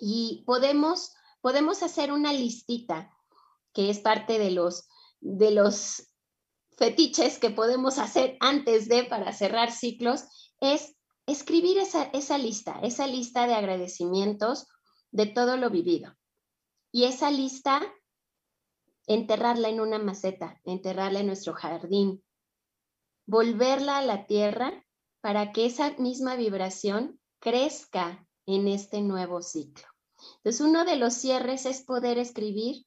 [0.01, 3.15] y podemos, podemos hacer una listita
[3.71, 4.89] que es parte de los,
[5.19, 6.11] de los
[6.75, 10.95] fetiches que podemos hacer antes de para cerrar ciclos, es
[11.27, 14.67] escribir esa, esa lista, esa lista de agradecimientos
[15.11, 16.17] de todo lo vivido.
[16.91, 17.81] Y esa lista,
[19.05, 22.23] enterrarla en una maceta, enterrarla en nuestro jardín,
[23.27, 24.83] volverla a la tierra
[25.21, 29.90] para que esa misma vibración crezca en este nuevo ciclo.
[30.43, 32.85] Entonces, uno de los cierres es poder escribir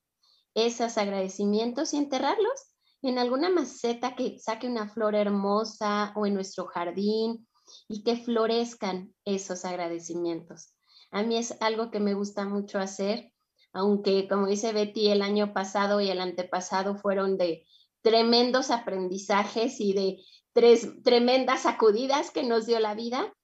[0.55, 6.67] esos agradecimientos y enterrarlos en alguna maceta que saque una flor hermosa o en nuestro
[6.67, 7.47] jardín
[7.89, 10.75] y que florezcan esos agradecimientos.
[11.11, 13.33] A mí es algo que me gusta mucho hacer,
[13.73, 17.67] aunque como dice Betty, el año pasado y el antepasado fueron de
[18.03, 23.35] tremendos aprendizajes y de tres tremendas sacudidas que nos dio la vida,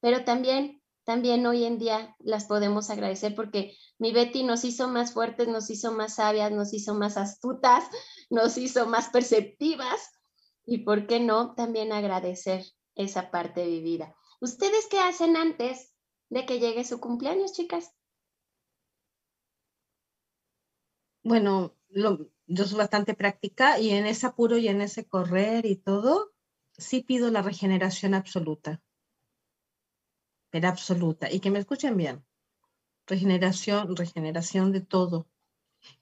[0.00, 5.12] pero también también hoy en día las podemos agradecer porque mi Betty nos hizo más
[5.12, 7.84] fuertes, nos hizo más sabias, nos hizo más astutas,
[8.30, 10.10] nos hizo más perceptivas
[10.66, 11.54] y, ¿por qué no?
[11.54, 12.64] También agradecer
[12.96, 14.16] esa parte vivida.
[14.40, 15.94] ¿Ustedes qué hacen antes
[16.28, 17.92] de que llegue su cumpleaños, chicas?
[21.22, 26.32] Bueno, yo soy bastante práctica y en ese apuro y en ese correr y todo,
[26.76, 28.82] sí pido la regeneración absoluta
[30.64, 31.30] absoluta.
[31.30, 32.24] Y que me escuchen bien.
[33.06, 35.28] Regeneración, regeneración de todo.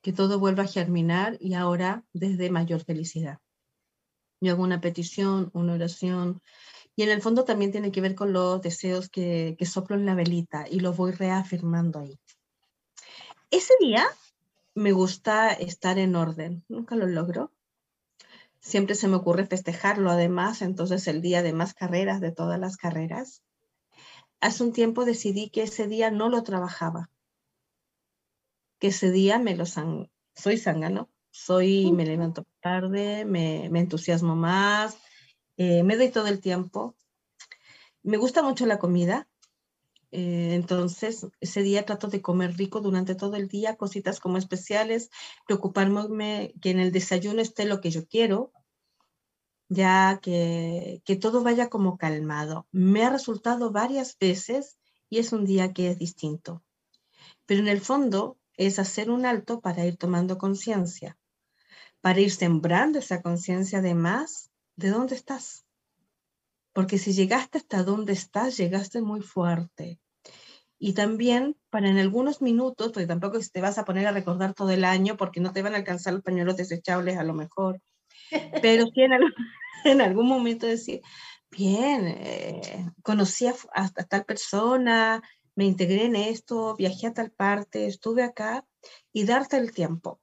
[0.00, 3.40] que todo vuelva a germinar y ahora desde mayor felicidad.
[4.40, 6.40] Yo hago una petición, una oración,
[6.96, 10.06] y en el fondo también tiene que ver con los deseos que, que soplo en
[10.06, 12.18] la velita y los voy reafirmando ahí.
[13.50, 14.06] Ese día
[14.74, 17.52] me gusta estar en orden, nunca lo logro.
[18.60, 22.76] Siempre se me ocurre festejarlo además, entonces el día de más carreras, de todas las
[22.76, 23.42] carreras.
[24.44, 27.10] Hace un tiempo decidí que ese día no lo trabajaba,
[28.78, 30.10] que ese día me lo san...
[30.34, 34.98] soy zángano, soy, me levanto tarde, me, me entusiasmo más,
[35.56, 36.94] eh, me doy todo el tiempo.
[38.02, 39.26] Me gusta mucho la comida,
[40.10, 45.08] eh, entonces ese día trato de comer rico durante todo el día, cositas como especiales,
[45.46, 48.52] preocuparme que en el desayuno esté lo que yo quiero,
[49.74, 52.66] ya que, que todo vaya como calmado.
[52.70, 54.78] Me ha resultado varias veces
[55.10, 56.62] y es un día que es distinto.
[57.46, 61.18] Pero en el fondo es hacer un alto para ir tomando conciencia,
[62.00, 65.64] para ir sembrando esa conciencia de más de dónde estás.
[66.72, 70.00] Porque si llegaste hasta donde estás, llegaste muy fuerte.
[70.78, 74.70] Y también para en algunos minutos, porque tampoco te vas a poner a recordar todo
[74.70, 77.80] el año porque no te van a alcanzar los pañuelos desechables a lo mejor,
[78.62, 79.00] pero sí
[79.84, 81.00] en, algún, momento decir,
[81.50, 85.22] bien, eh, conocí a, a, tal persona,
[85.54, 88.66] me integré en esto, viajé a tal parte, estuve acá
[89.12, 90.20] y darte el tiempo.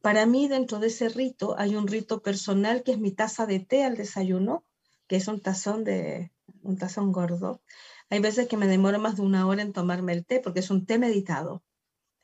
[0.00, 3.60] Para mí, dentro de ese rito, hay un rito personal que es mi taza de
[3.60, 4.64] té al desayuno,
[5.06, 6.30] que es un tazón de
[6.62, 7.62] un tazón gordo.
[8.10, 10.70] Hay veces que me demoro más de una hora en tomarme el té porque es
[10.70, 11.62] un té meditado.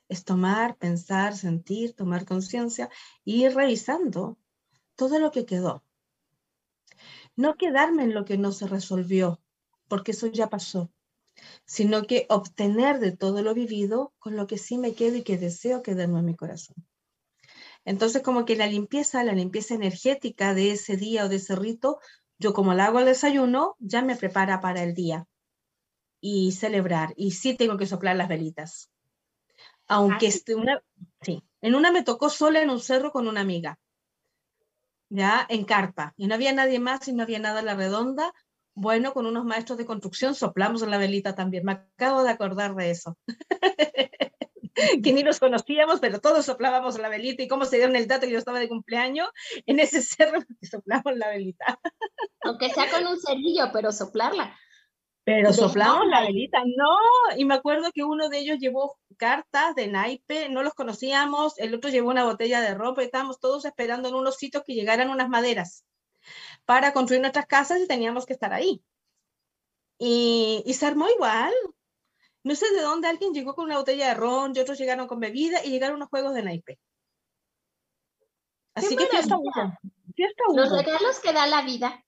[0.09, 2.89] Es tomar, pensar, sentir, tomar conciencia
[3.23, 4.37] y ir revisando
[5.01, 5.83] todo lo que quedó.
[7.35, 9.41] No quedarme en lo que no se resolvió,
[9.87, 10.91] porque eso ya pasó,
[11.65, 15.39] sino que obtener de todo lo vivido con lo que sí me quedo y que
[15.39, 16.75] deseo quedarme en mi corazón.
[17.83, 21.97] Entonces, como que la limpieza, la limpieza energética de ese día o de ese rito,
[22.37, 25.27] yo como la hago al desayuno, ya me prepara para el día
[26.19, 27.15] y celebrar.
[27.15, 28.91] Y sí tengo que soplar las velitas.
[29.87, 30.83] Aunque esté una,
[31.21, 33.79] sí, en una me tocó sola en un cerro con una amiga,
[35.11, 38.33] ya en carpa, y no había nadie más y no había nada en la redonda.
[38.73, 41.65] Bueno, con unos maestros de construcción soplamos la velita también.
[41.65, 43.17] Me acabo de acordar de eso.
[45.03, 48.25] que ni nos conocíamos, pero todos soplábamos la velita y cómo se dieron el dato
[48.25, 49.29] que yo estaba de cumpleaños
[49.65, 51.77] en ese cerro que soplamos la velita.
[52.41, 54.57] Aunque sea con un cerillo, pero soplarla.
[55.23, 56.97] Pero soplamos la velita, no,
[57.37, 61.75] y me acuerdo que uno de ellos llevó cartas de naipe, no los conocíamos, el
[61.75, 65.11] otro llevó una botella de ropa y estábamos todos esperando en unos sitios que llegaran
[65.11, 65.85] unas maderas
[66.65, 68.81] para construir nuestras casas y teníamos que estar ahí.
[69.99, 71.53] Y, y se armó igual,
[72.43, 75.19] no sé de dónde alguien llegó con una botella de ron y otros llegaron con
[75.19, 76.79] bebida y llegaron unos juegos de naipe.
[78.73, 79.37] Así que fiesta
[80.15, 82.03] Fiesta Los regalos que da la vida.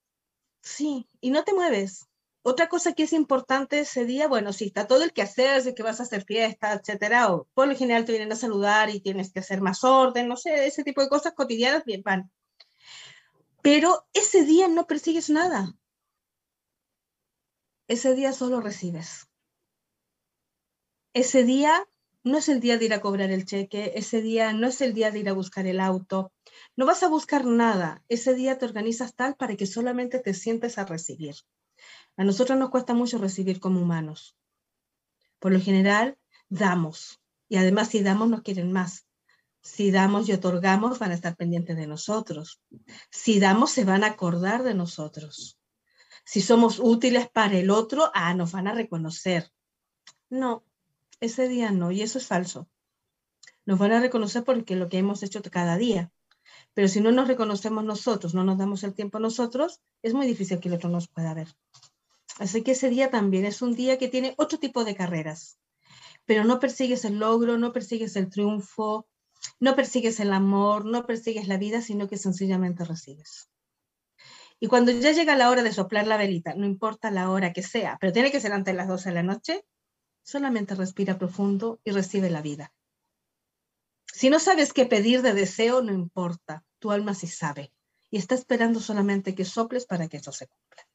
[0.62, 2.08] Sí, y no te mueves.
[2.46, 5.74] Otra cosa que es importante ese día, bueno, si está todo el que hacer, de
[5.74, 9.00] que vas a hacer fiesta, etcétera, o por lo general te vienen a saludar y
[9.00, 12.30] tienes que hacer más orden, no sé, ese tipo de cosas cotidianas, bien van.
[13.62, 15.74] Pero ese día no persigues nada.
[17.88, 19.26] Ese día solo recibes
[21.14, 21.86] ese día
[22.24, 24.94] no es el día de ir a cobrar el cheque, ese día no es el
[24.94, 26.32] día de ir a buscar el auto,
[26.76, 30.76] no vas a buscar nada, ese día te organizas tal para que solamente te sientes
[30.76, 31.36] a recibir.
[32.16, 34.36] A nosotros nos cuesta mucho recibir como humanos.
[35.38, 36.16] Por lo general,
[36.48, 39.06] damos, y además si damos nos quieren más.
[39.62, 42.60] Si damos y otorgamos, van a estar pendientes de nosotros.
[43.10, 45.58] Si damos, se van a acordar de nosotros.
[46.24, 49.50] Si somos útiles para el otro, ah, nos van a reconocer.
[50.28, 50.64] No,
[51.20, 52.68] ese día no, y eso es falso.
[53.64, 56.12] Nos van a reconocer porque lo que hemos hecho cada día.
[56.74, 60.60] Pero si no nos reconocemos nosotros, no nos damos el tiempo nosotros, es muy difícil
[60.60, 61.48] que el otro nos pueda ver.
[62.38, 65.58] Así que ese día también es un día que tiene otro tipo de carreras.
[66.24, 69.06] Pero no persigues el logro, no persigues el triunfo,
[69.60, 73.50] no persigues el amor, no persigues la vida, sino que sencillamente recibes.
[74.58, 77.62] Y cuando ya llega la hora de soplar la velita, no importa la hora que
[77.62, 79.64] sea, pero tiene que ser antes de las 12 de la noche,
[80.24, 82.72] Solamente respira profundo y recibe la vida.
[84.06, 87.74] Si no sabes qué pedir de deseo, no importa, tu alma sí sabe
[88.10, 90.88] y está esperando solamente que soples para que eso se cumpla.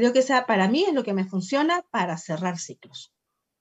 [0.00, 3.12] Creo que sea para mí es lo que me funciona para cerrar ciclos.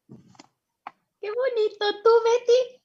[0.08, 2.82] Qué bonito, tú, Betty.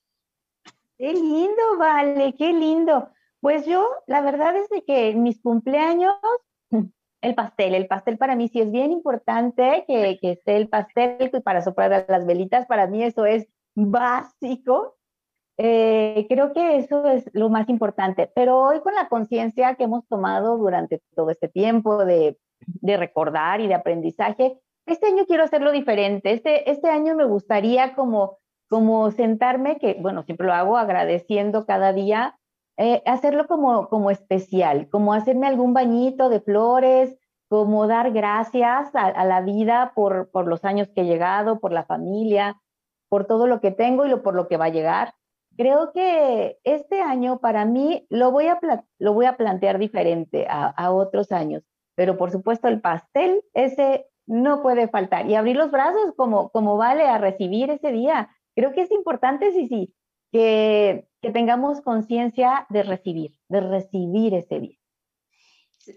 [0.99, 3.11] Qué lindo, vale, qué lindo.
[3.39, 6.17] Pues yo, la verdad es que en mis cumpleaños
[7.21, 7.77] el pastel.
[7.77, 12.07] El pastel para mí sí es bien importante que, que esté el pastel para soplar
[12.09, 12.67] las velitas.
[12.67, 13.47] Para mí eso es
[13.77, 14.97] básico.
[15.59, 20.05] Eh, creo que eso es lo más importante, pero hoy con la conciencia que hemos
[20.09, 22.37] tomado durante todo este tiempo de,
[22.67, 26.33] de, recordar y de aprendizaje, este año quiero hacerlo diferente.
[26.33, 28.39] Este, este año me gustaría como,
[28.69, 32.39] como sentarme, que bueno, siempre lo hago agradeciendo cada día,
[32.77, 39.25] eh, hacerlo como, como especial, como hacerme algún bañito de flores, como dar gracias a,
[39.25, 42.61] la vida por, por los años que he llegado, por la familia,
[43.09, 45.15] por todo lo que tengo y lo, por lo que va a llegar.
[45.57, 48.59] Creo que este año para mí lo voy a,
[48.99, 51.63] lo voy a plantear diferente a, otros años,
[51.95, 56.77] pero por supuesto el pastel, ese no puede faltar y abrir los brazos como, como
[56.77, 58.31] vale a recibir ese día.
[58.55, 59.95] Creo que es importante, sí, sí,
[60.33, 64.79] que, que tengamos conciencia de recibir, de recibir ese día.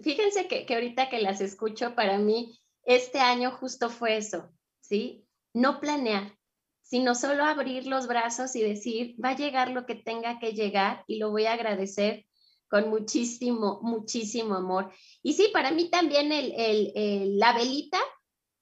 [0.03, 4.49] Fíjense que, que ahorita que las escucho, para mí este año justo fue eso,
[4.81, 5.25] ¿sí?
[5.53, 6.37] No planear,
[6.81, 11.03] sino solo abrir los brazos y decir, va a llegar lo que tenga que llegar
[11.07, 12.26] y lo voy a agradecer
[12.69, 14.91] con muchísimo, muchísimo amor.
[15.23, 17.99] Y sí, para mí también el, el, la velita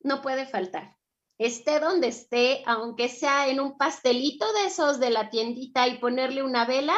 [0.02, 0.96] no puede faltar.
[1.38, 6.44] Esté donde esté, aunque sea en un pastelito de esos de la tiendita y ponerle
[6.44, 6.96] una vela,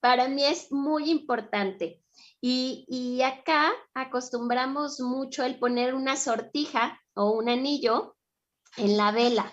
[0.00, 2.02] para mí es muy importante.
[2.40, 8.16] Y, y acá acostumbramos mucho el poner una sortija o un anillo
[8.76, 9.52] en la vela.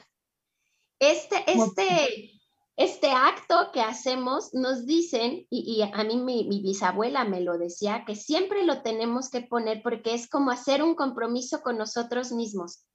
[0.99, 2.36] Este, este,
[2.77, 8.03] este acto que hacemos nos dicen, y, a mí mi, mi, bisabuela me lo decía,
[8.05, 12.85] que siempre lo tenemos que poner porque es como hacer un compromiso con nosotros mismos.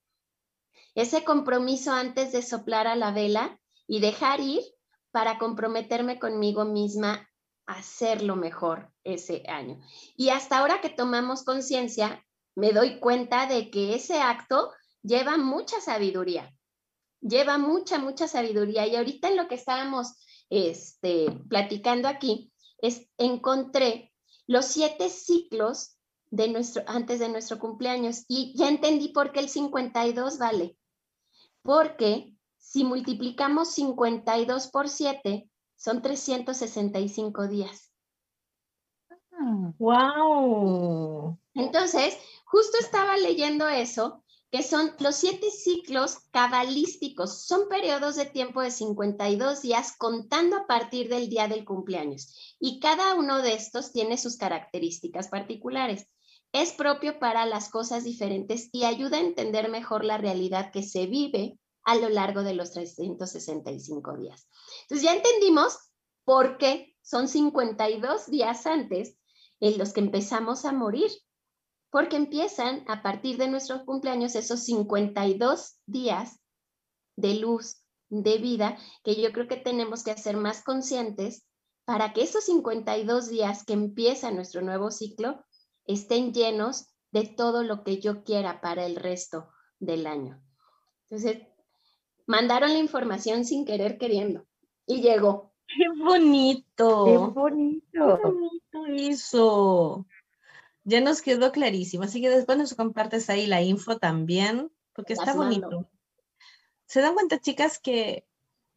[0.95, 3.59] Ese compromiso antes de soplar a la vela
[3.89, 4.63] y dejar ir
[5.11, 7.29] para comprometerme conmigo misma
[7.67, 9.81] a hacerlo mejor ese año.
[10.17, 12.25] Y hasta ahora que tomamos conciencia,
[12.55, 14.71] me doy cuenta de que ese acto
[15.03, 16.55] lleva mucha sabiduría
[17.23, 18.87] lleva mucha, mucha sabiduría.
[18.87, 20.15] Y ahorita en lo que estábamos
[20.51, 24.13] este, platicando aquí, es, encontré
[24.47, 25.97] los siete ciclos
[26.31, 30.77] de nuestro, antes de nuestro cumpleaños y ya entendí por qué el 52 vale.
[31.63, 37.93] Porque si multiplicamos 52 por 7, son 365 días.
[39.79, 41.39] ¡Wow!
[41.55, 44.22] Entonces, justo estaba leyendo eso
[44.53, 47.47] que son los siete ciclos cabalísticos.
[47.47, 52.57] Son periodos de tiempo de 52 días contando a partir del día del cumpleaños.
[52.61, 56.07] Y cada uno de estos tiene sus características particulares.
[56.53, 61.07] Es propio para las cosas diferentes y ayuda a entender mejor la realidad que se
[61.07, 64.47] vive a lo largo de los 365 días.
[64.83, 65.79] Entonces ya entendimos
[66.25, 69.17] por qué son 52 días antes
[69.61, 71.11] en los que empezamos a morir
[71.93, 76.41] porque empiezan a partir de nuestros cumpleaños esos 52 días
[77.17, 81.47] de luz, de vida, que yo creo que tenemos que hacer más conscientes
[81.85, 85.45] para que esos 52 días que empieza nuestro nuevo ciclo
[85.85, 90.43] estén llenos de todo lo que yo quiera para el resto del año.
[91.11, 91.43] Entonces,
[92.27, 94.47] mandaron la información sin querer queriendo
[94.87, 95.53] y llegó.
[95.67, 97.05] ¡Qué bonito!
[97.05, 97.83] ¡Qué bonito!
[97.93, 100.07] ¡Qué bonito eso!
[100.85, 102.05] Ya nos quedó clarísimo.
[102.05, 105.89] Así que después nos compartes ahí la info también, porque está bonito.
[106.87, 108.27] Se dan cuenta, chicas, que,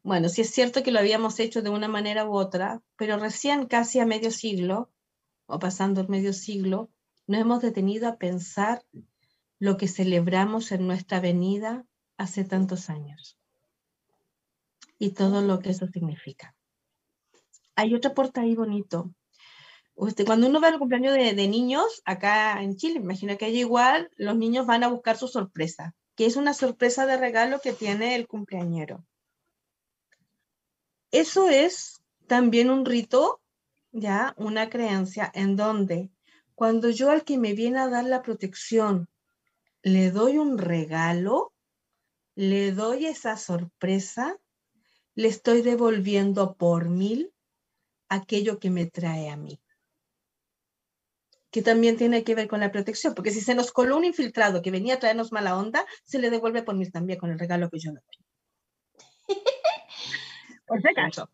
[0.04, 3.68] bueno, sí es cierto que lo habíamos hecho de una manera u otra, pero recién
[3.68, 4.92] casi a medio siglo,
[5.48, 6.90] o pasando el medio siglo,
[7.28, 8.86] nos hemos detenido a pensar
[9.60, 11.86] lo que celebramos en nuestra venida
[12.18, 13.38] hace tantos años
[14.98, 16.56] y todo lo que eso significa.
[17.76, 19.14] Hay otro porta ahí bonito
[19.98, 24.12] este, cuando uno va al cumpleaños de, niños, acá en Chile, imagino que hay igual,
[24.18, 28.16] los niños van a buscar su sorpresa, que es una sorpresa de regalo que tiene
[28.16, 29.06] el cumpleañero.
[31.12, 33.42] Eso es también un rito,
[33.92, 36.10] ya, una creencia en donde
[36.56, 39.08] cuando yo al que me viene a dar la protección
[39.82, 41.54] le doy un regalo,
[42.34, 44.38] le doy esa sorpresa,
[45.14, 47.34] le estoy devolviendo por mil
[48.10, 49.62] aquello que me trae a mí
[51.56, 54.62] que también tiene que ver con la protección, porque si se nos coló un infiltrado
[54.62, 57.70] que venía a traernos mala onda, se le devuelve por mí también con el regalo
[57.70, 59.38] que yo le doy.
[60.68, 61.30] por si acaso.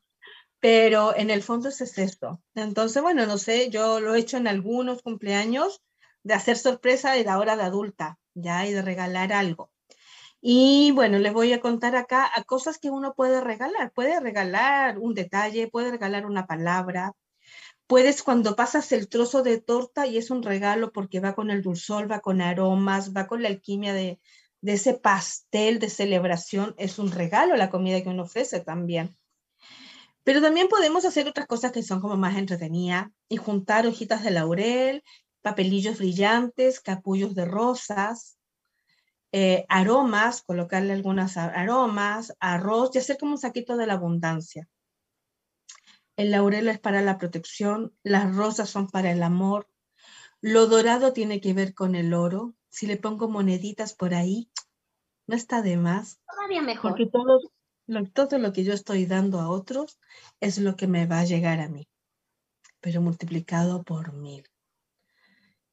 [0.59, 2.39] Pero en el fondo es esto.
[2.53, 5.81] Entonces, bueno, no sé, yo lo he hecho en algunos cumpleaños
[6.21, 9.71] de hacer sorpresa de la hora de adulta, ya, y de regalar algo.
[10.39, 13.91] Y bueno, les voy a contar acá a cosas que uno puede regalar.
[13.91, 17.13] Puede regalar un detalle, puede regalar una palabra,
[17.91, 21.61] Puedes cuando pasas el trozo de torta y es un regalo porque va con el
[21.61, 24.17] dulzor, va con aromas, va con la alquimia de,
[24.61, 29.17] ese pastel de celebración, es un regalo la comida que uno ofrece también.
[30.23, 34.31] Pero también podemos hacer otras cosas que son como más entretenidas y juntar hojitas de
[34.31, 35.03] laurel,
[35.41, 38.37] papelillos brillantes, capullos de rosas,
[39.33, 44.69] eh, aromas, colocarle algunos aromas, arroz y hacer como un saquito de la abundancia.
[46.15, 49.67] El laurel es para la protección, las rosas son para el amor,
[50.41, 52.55] lo dorado tiene que ver con el oro.
[52.69, 54.49] Si le pongo moneditas por ahí,
[55.27, 56.19] no está de más.
[56.27, 56.91] Todavía mejor.
[56.91, 57.39] Porque todo
[57.85, 59.99] lo, todo lo que yo estoy dando a otros
[60.39, 61.87] es lo que me va a llegar a mí,
[62.79, 64.49] pero multiplicado por mil.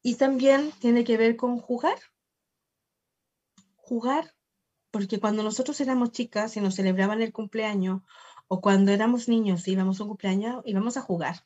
[0.03, 1.99] Y también tiene que ver con jugar.
[3.76, 4.34] Jugar,
[4.91, 8.03] porque cuando nosotros éramos chicas y nos celebraban el cumpleaños,
[8.49, 11.45] o cuando éramos niños y íbamos a un cumpleaños, íbamos a jugar.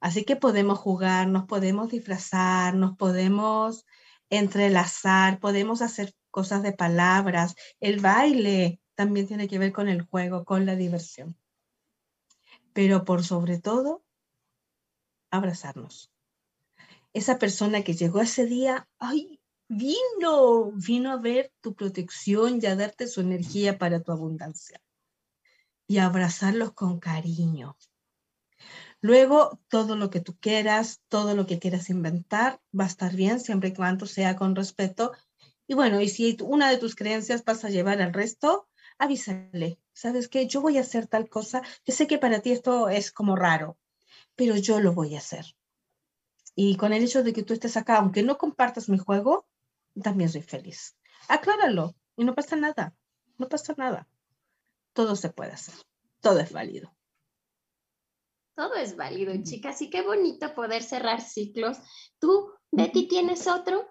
[0.00, 3.86] Así que podemos jugar, nos podemos disfrazar, nos podemos
[4.30, 7.54] entrelazar, podemos hacer cosas de palabras.
[7.78, 11.36] El baile también tiene que ver con el juego, con la diversión.
[12.72, 14.02] Pero por sobre todo,
[15.30, 16.12] abrazarnos
[17.12, 22.76] esa persona que llegó ese día, ay, vino, vino a ver tu protección y a
[22.76, 24.80] darte su energía para tu abundancia.
[25.86, 27.76] Y abrazarlos con cariño.
[29.00, 33.40] Luego, todo lo que tú quieras, todo lo que quieras inventar, va a estar bien
[33.40, 35.12] siempre y cuando sea con respeto.
[35.66, 38.68] Y bueno, y si una de tus creencias vas a llevar al resto,
[38.98, 39.80] avísale.
[39.92, 40.46] ¿Sabes qué?
[40.46, 41.62] Yo voy a hacer tal cosa.
[41.84, 43.76] Yo sé que para ti esto es como raro,
[44.36, 45.46] pero yo lo voy a hacer.
[46.54, 49.46] Y con el hecho de que tú estés acá, aunque no compartas mi juego,
[50.00, 50.96] también soy feliz.
[51.28, 52.94] Acláralo y no pasa nada.
[53.38, 54.06] No pasa nada.
[54.92, 55.74] Todo se puede hacer.
[56.20, 56.92] Todo es válido.
[58.54, 59.80] Todo es válido, chicas.
[59.82, 61.78] Y qué bonito poder cerrar ciclos.
[62.18, 63.88] ¿Tú, Betty, tienes otro?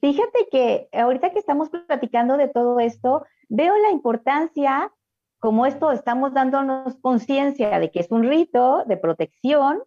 [0.00, 4.90] Fíjate que ahorita que estamos platicando de todo esto, veo la importancia,
[5.38, 9.82] como esto estamos dándonos conciencia de que es un rito de protección,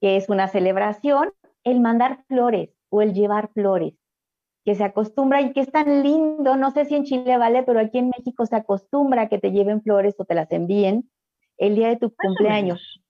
[0.00, 1.32] que es una celebración,
[1.62, 3.94] el mandar flores o el llevar flores,
[4.64, 7.80] que se acostumbra y que es tan lindo, no sé si en Chile vale, pero
[7.80, 11.10] aquí en México se acostumbra a que te lleven flores o te las envíen
[11.58, 13.02] el día de tu cumpleaños.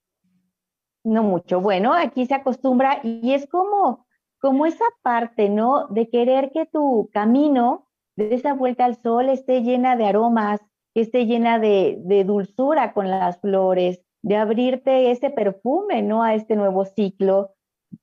[1.03, 4.05] No mucho, bueno, aquí se acostumbra y es como,
[4.39, 5.87] como esa parte, ¿no?
[5.87, 10.61] De querer que tu camino de esa vuelta al sol esté llena de aromas,
[10.93, 16.23] que esté llena de, de dulzura con las flores, de abrirte ese perfume, ¿no?
[16.23, 17.53] A este nuevo ciclo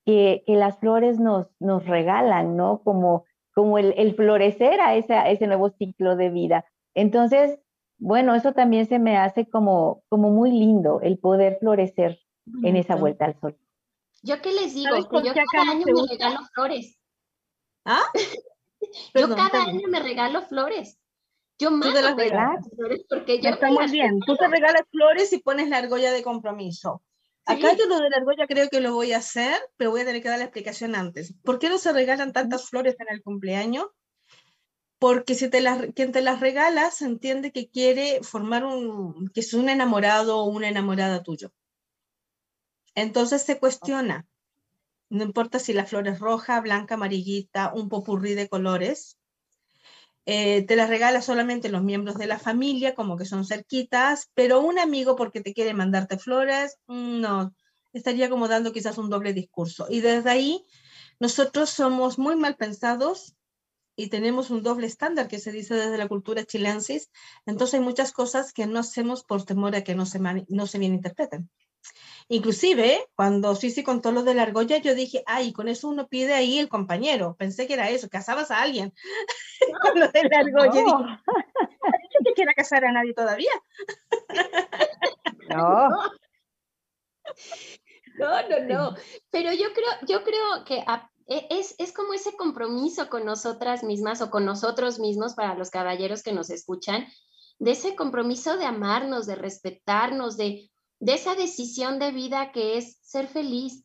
[0.04, 2.82] que, las flores nos, nos regalan, ¿no?
[2.82, 3.24] Como,
[3.54, 6.64] como el, florecer a, ese nuevo ciclo de vida.
[6.94, 7.58] Entonces,
[7.98, 12.20] bueno, eso también se me hace como, como muy lindo, el poder florecer
[12.62, 13.58] en esa vuelta al sol.
[14.22, 14.90] ¿Yo qué les digo?
[15.08, 16.98] Que yo cada año me regalo flores.
[17.84, 18.02] ¿Ah?
[19.14, 20.98] yo cada año me regalo flores.
[21.58, 22.14] Yo más las
[22.74, 24.18] flores porque yo Está muy bien.
[24.20, 27.02] Tú te regalas flores y pones la argolla de compromiso.
[27.46, 30.04] Acá yo lo de la argolla creo que lo voy a hacer, pero voy a
[30.04, 31.34] tener que dar la explicación antes.
[31.42, 33.86] ¿Por qué no se regalan tantas flores en el cumpleaños?
[34.98, 39.40] Porque si te las, quien te las regala se entiende que quiere formar un, que
[39.40, 41.52] es un enamorado o una enamorada tuyo.
[42.94, 44.26] Entonces se cuestiona,
[45.08, 49.19] no importa si la flor es roja, blanca, amarillita, un popurrí de colores,
[50.32, 54.60] eh, te las regala solamente los miembros de la familia, como que son cerquitas, pero
[54.60, 57.52] un amigo porque te quiere mandarte flores, mm, no,
[57.92, 59.88] estaría como dando quizás un doble discurso.
[59.90, 60.64] Y desde ahí,
[61.18, 63.34] nosotros somos muy mal pensados
[63.96, 67.10] y tenemos un doble estándar que se dice desde la cultura chilensis,
[67.44, 70.78] entonces hay muchas cosas que no hacemos por temor a que no se, no se
[70.78, 71.50] bien interpreten.
[72.32, 76.32] Inclusive, cuando Sisi contó lo de la argolla, yo dije, ay, con eso uno pide
[76.32, 77.34] ahí el compañero.
[77.36, 78.94] Pensé que era eso, casabas a alguien
[79.82, 80.80] con lo de la argolla.
[80.80, 80.98] No.
[81.06, 83.50] Dije, ¿No quiera casar a nadie todavía?
[85.48, 85.88] no.
[88.18, 88.96] No, no, no.
[89.30, 90.84] Pero yo creo, yo creo que
[91.26, 95.70] e, es, es como ese compromiso con nosotras mismas o con nosotros mismos para los
[95.70, 97.06] caballeros que nos escuchan,
[97.58, 100.70] de ese compromiso de amarnos, de respetarnos, de
[101.00, 103.84] de esa decisión de vida que es ser feliz,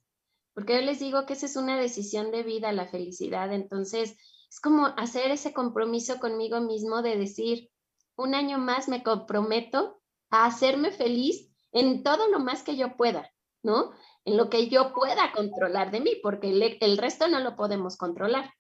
[0.54, 3.52] porque yo les digo que esa es una decisión de vida, la felicidad.
[3.52, 4.18] Entonces,
[4.50, 7.70] es como hacer ese compromiso conmigo mismo de decir,
[8.16, 13.30] un año más me comprometo a hacerme feliz en todo lo más que yo pueda,
[13.64, 13.92] ¿no?
[14.24, 17.98] En lo que yo pueda controlar de mí, porque el, el resto no lo podemos
[17.98, 18.54] controlar.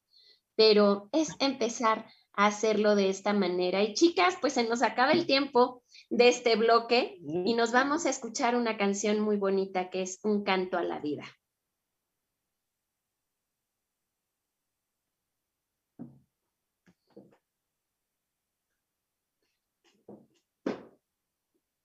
[0.55, 2.05] Pero es empezar
[2.35, 3.83] hacerlo de esta manera.
[3.83, 8.09] Y chicas, pues se nos acaba el tiempo de este bloque y nos vamos a
[8.09, 11.25] escuchar una canción muy bonita que es Un canto a la vida.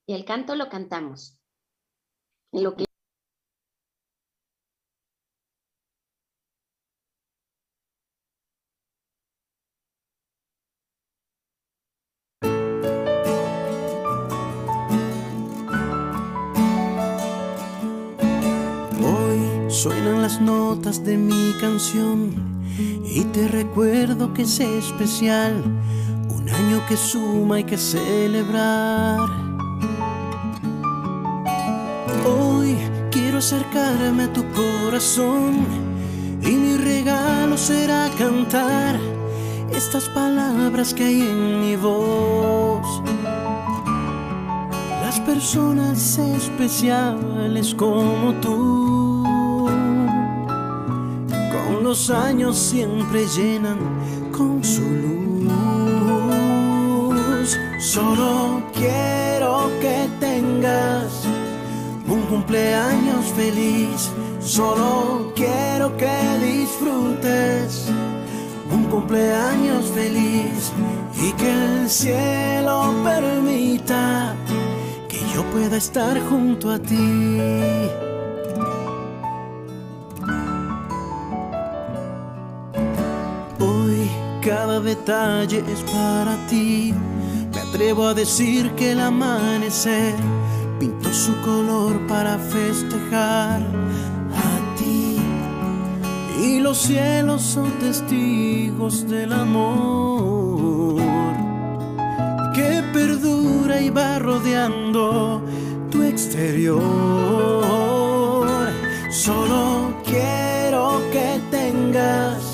[0.07, 1.39] Y el canto lo cantamos.
[2.51, 2.90] Lo que
[20.41, 22.35] notas de mi canción
[23.05, 25.63] y te recuerdo que es especial,
[26.29, 29.19] un año que suma y que celebrar.
[32.27, 32.77] Hoy
[33.11, 35.67] quiero acercarme a tu corazón
[36.43, 38.99] y mi regalo será cantar
[39.75, 43.03] estas palabras que hay en mi voz.
[45.03, 49.00] Las personas especiales como tú
[51.91, 53.79] los años siempre llenan
[54.31, 55.51] con su luz.
[57.81, 61.25] Solo quiero que tengas
[62.07, 64.09] un cumpleaños feliz.
[64.39, 67.89] Solo quiero que disfrutes
[68.73, 70.71] un cumpleaños feliz
[71.21, 74.37] y que el cielo permita
[75.09, 78.20] que yo pueda estar junto a ti.
[84.51, 86.93] Cada detalle es para ti.
[87.53, 90.15] Me atrevo a decir que el amanecer
[90.81, 93.61] pintó su color para festejar
[94.47, 95.19] a ti.
[96.43, 101.01] Y los cielos son testigos del amor
[102.53, 105.43] que perdura y va rodeando
[105.93, 106.81] tu exterior.
[109.11, 112.50] Solo quiero que tengas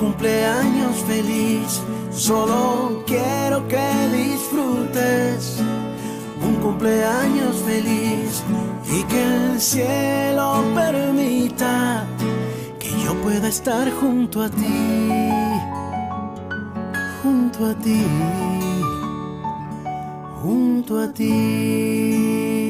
[0.00, 1.82] cumpleaños feliz.
[2.10, 3.86] Solo quiero que
[4.16, 5.62] disfrutes
[6.42, 8.42] un cumpleaños feliz
[8.90, 12.06] y que el cielo permita
[12.78, 15.30] que yo pueda estar junto a ti,
[17.22, 18.02] junto a ti,
[20.42, 22.69] junto a ti.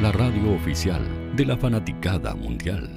[0.00, 1.02] la radio oficial
[1.34, 2.88] de la fanaticada mundial.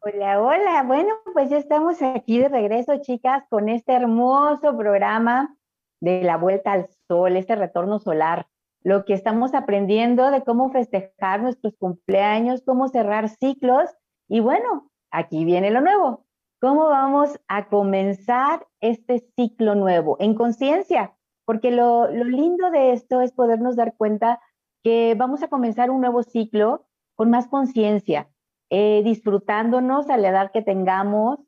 [0.00, 0.82] Hola, hola.
[0.82, 5.56] Bueno, pues ya estamos aquí de regreso, chicas, con este hermoso programa
[6.00, 8.46] de la vuelta al sol, este retorno solar.
[8.82, 13.88] Lo que estamos aprendiendo de cómo festejar nuestros cumpleaños, cómo cerrar ciclos.
[14.28, 16.26] Y bueno, aquí viene lo nuevo.
[16.60, 20.18] ¿Cómo vamos a comenzar este ciclo nuevo?
[20.20, 21.14] En conciencia,
[21.44, 24.40] porque lo, lo lindo de esto es podernos dar cuenta
[24.82, 28.28] que vamos a comenzar un nuevo ciclo con más conciencia,
[28.70, 31.38] eh, disfrutándonos a la edad que tengamos,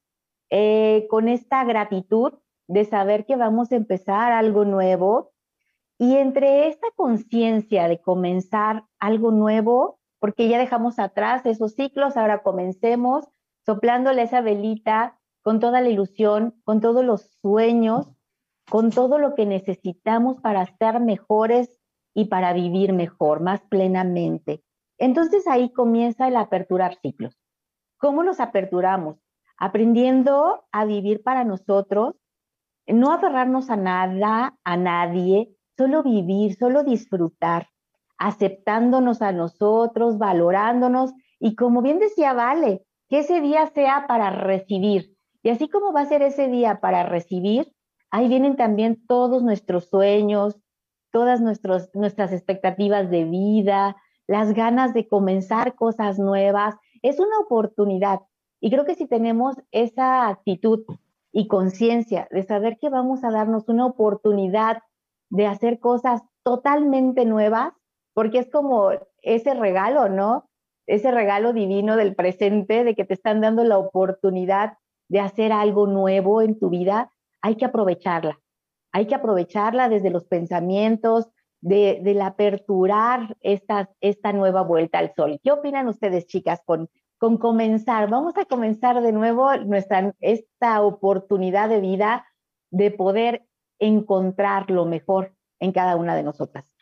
[0.50, 2.32] eh, con esta gratitud
[2.68, 5.32] de saber que vamos a empezar algo nuevo.
[5.98, 12.42] Y entre esta conciencia de comenzar algo nuevo, porque ya dejamos atrás esos ciclos, ahora
[12.42, 13.28] comencemos
[13.64, 18.08] soplándole esa velita con toda la ilusión, con todos los sueños,
[18.68, 21.78] con todo lo que necesitamos para ser mejores
[22.14, 24.62] y para vivir mejor, más plenamente.
[24.98, 27.38] Entonces ahí comienza el aperturar ciclos.
[27.98, 29.16] ¿Cómo los aperturamos?
[29.58, 32.16] Aprendiendo a vivir para nosotros,
[32.86, 37.68] no aferrarnos a nada, a nadie, solo vivir, solo disfrutar,
[38.18, 45.14] aceptándonos a nosotros, valorándonos y como bien decía Vale, que ese día sea para recibir.
[45.42, 47.72] Y así como va a ser ese día para recibir,
[48.10, 50.56] ahí vienen también todos nuestros sueños,
[51.10, 53.96] todas nuestros, nuestras expectativas de vida,
[54.26, 56.74] las ganas de comenzar cosas nuevas.
[57.02, 58.20] Es una oportunidad.
[58.60, 60.84] Y creo que si tenemos esa actitud
[61.32, 64.82] y conciencia de saber que vamos a darnos una oportunidad
[65.30, 67.72] de hacer cosas totalmente nuevas,
[68.14, 68.90] porque es como
[69.22, 70.48] ese regalo, ¿no?
[70.86, 74.78] Ese regalo divino del presente, de que te están dando la oportunidad
[75.08, 78.40] de hacer algo nuevo en tu vida, hay que aprovecharla.
[78.92, 81.28] Hay que aprovecharla desde los pensamientos,
[81.60, 85.40] de, del aperturar esta, esta nueva vuelta al sol.
[85.42, 86.88] ¿Qué opinan ustedes, chicas, con,
[87.18, 88.08] con comenzar?
[88.08, 92.26] Vamos a comenzar de nuevo nuestra, esta oportunidad de vida
[92.70, 93.46] de poder
[93.78, 96.72] encontrar lo mejor en cada una de nosotras.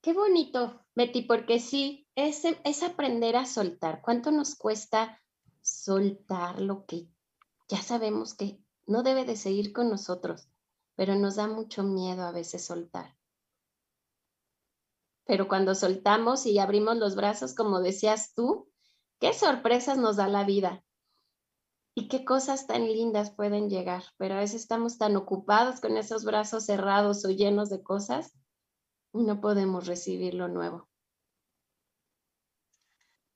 [0.00, 4.00] Qué bonito, Betty, porque sí, es, es aprender a soltar.
[4.02, 5.20] ¿Cuánto nos cuesta
[5.60, 7.08] soltar lo que
[7.68, 10.48] ya sabemos que no debe de seguir con nosotros,
[10.94, 13.16] pero nos da mucho miedo a veces soltar?
[15.24, 18.70] Pero cuando soltamos y abrimos los brazos, como decías tú,
[19.18, 20.84] qué sorpresas nos da la vida.
[21.94, 26.24] Y qué cosas tan lindas pueden llegar, pero a veces estamos tan ocupados con esos
[26.24, 28.36] brazos cerrados o llenos de cosas
[29.14, 30.88] y no podemos recibir lo nuevo.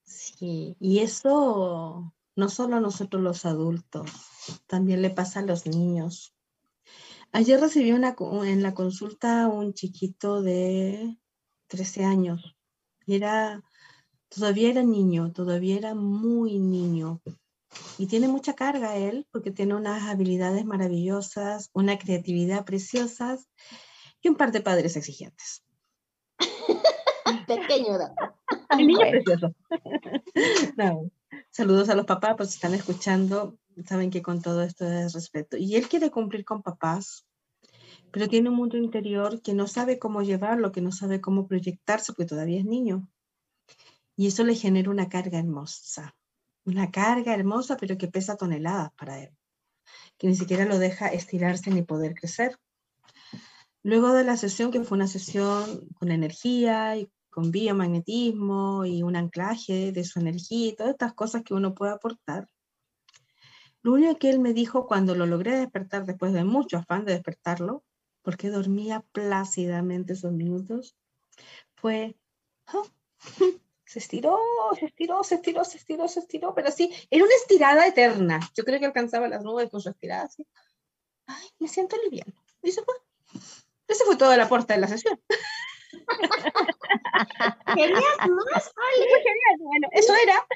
[0.05, 4.11] Sí, y eso no solo a nosotros los adultos,
[4.67, 6.35] también le pasa a los niños.
[7.33, 11.17] Ayer recibí una, en la consulta un chiquito de
[11.69, 12.57] 13 años.
[13.07, 13.63] Era,
[14.29, 17.21] todavía era niño, todavía era muy niño.
[17.99, 23.39] Y tiene mucha carga él, porque tiene unas habilidades maravillosas, una creatividad preciosa
[24.21, 25.63] y un par de padres exigentes.
[27.47, 27.99] Pequeño
[28.71, 29.55] El niño precioso.
[31.51, 35.57] Saludos a los papás, pues están escuchando, saben que con todo esto es respeto.
[35.57, 37.27] Y él quiere cumplir con papás,
[38.11, 42.13] pero tiene un mundo interior que no sabe cómo llevarlo, que no sabe cómo proyectarse,
[42.13, 43.09] porque todavía es niño.
[44.17, 46.15] Y eso le genera una carga hermosa
[46.65, 49.31] una carga hermosa, pero que pesa toneladas para él,
[50.19, 52.59] que ni siquiera lo deja estirarse ni poder crecer.
[53.83, 59.17] Luego de la sesión, que fue una sesión con energía y con biomagnetismo y un
[59.17, 62.49] anclaje de su energía y todas estas cosas que uno puede aportar,
[63.83, 67.15] lo único que él me dijo cuando lo logré despertar después de mucho afán de
[67.15, 67.83] despertarlo,
[68.23, 70.97] porque dormía plácidamente esos minutos,
[71.77, 72.17] fue,
[72.75, 72.87] oh,
[73.87, 74.39] se estiró,
[74.79, 78.41] se estiró, se estiró, se estiró, se estiró, pero sí, era una estirada eterna.
[78.55, 80.47] Yo creo que alcanzaba las nubes con su estirada así.
[81.27, 82.35] Ay, me siento liviano.
[82.63, 82.95] Y se fue.
[83.89, 85.21] Ese fue todo el aporte de la sesión.
[87.75, 88.73] Querías más,
[89.59, 90.47] Bueno, eso era.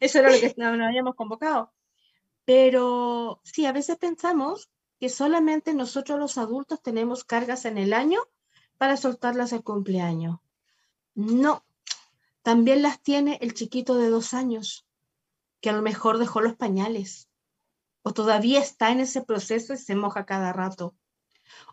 [0.00, 1.72] Eso era lo que nos habíamos convocado.
[2.44, 8.20] Pero sí, a veces pensamos que solamente nosotros los adultos tenemos cargas en el año
[8.78, 10.40] para soltarlas el cumpleaños.
[11.14, 11.64] No,
[12.42, 14.86] también las tiene el chiquito de dos años,
[15.60, 17.28] que a lo mejor dejó los pañales,
[18.02, 20.94] o todavía está en ese proceso y se moja cada rato,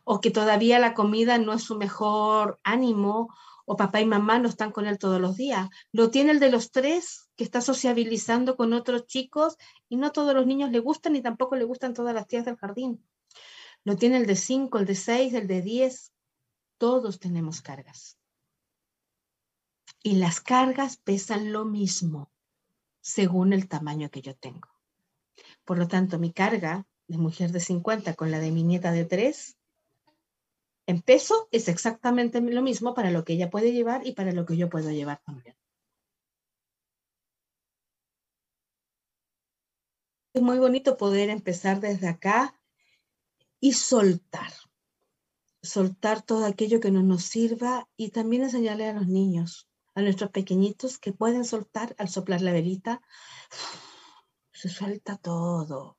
[0.04, 3.34] o que todavía la comida no es su mejor ánimo,
[3.66, 5.70] o papá y mamá no están con él todos los días.
[5.92, 9.58] Lo tiene el de los tres, que está sociabilizando con otros chicos
[9.88, 12.58] y no todos los niños le gustan y tampoco le gustan todas las tías del
[12.58, 13.06] jardín.
[13.84, 16.12] Lo tiene el de cinco, el de seis, el de diez.
[16.78, 18.18] Todos tenemos cargas
[20.04, 22.32] y las cargas pesan lo mismo
[23.02, 24.70] según el tamaño que yo tengo.
[25.64, 29.06] Por lo tanto, mi carga de mujer de 50 con la de mi nieta de
[29.06, 29.58] 3,
[30.88, 34.46] en peso es exactamente lo mismo para lo que ella puede llevar y para lo
[34.46, 35.56] que yo puedo llevar también.
[40.34, 42.56] Es muy bonito poder empezar desde acá
[43.60, 44.54] y soltar.
[45.62, 50.32] Soltar todo aquello que no nos sirva y también enseñarle a los niños a nuestros
[50.32, 53.02] pequeñitos que pueden soltar al soplar la velita.
[54.54, 55.98] Se suelta todo,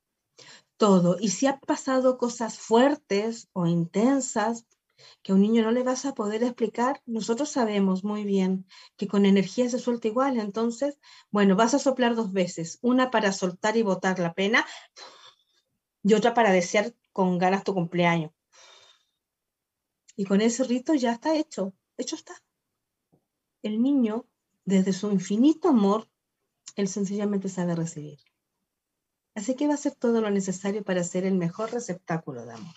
[0.77, 1.17] todo.
[1.19, 4.65] Y si ha pasado cosas fuertes o intensas
[5.21, 8.65] que a un niño no le vas a poder explicar, nosotros sabemos muy bien
[8.97, 10.39] que con energía se suelta igual.
[10.39, 10.99] Entonces,
[11.31, 14.65] bueno, vas a soplar dos veces, una para soltar y botar la pena
[16.03, 18.31] y otra para desear con ganas tu cumpleaños.
[20.15, 22.33] Y con ese rito ya está hecho, hecho está
[23.63, 24.27] el niño,
[24.65, 26.07] desde su infinito amor,
[26.75, 28.19] él sencillamente sabe recibir.
[29.35, 32.75] Así que va a hacer todo lo necesario para ser el mejor receptáculo de amor.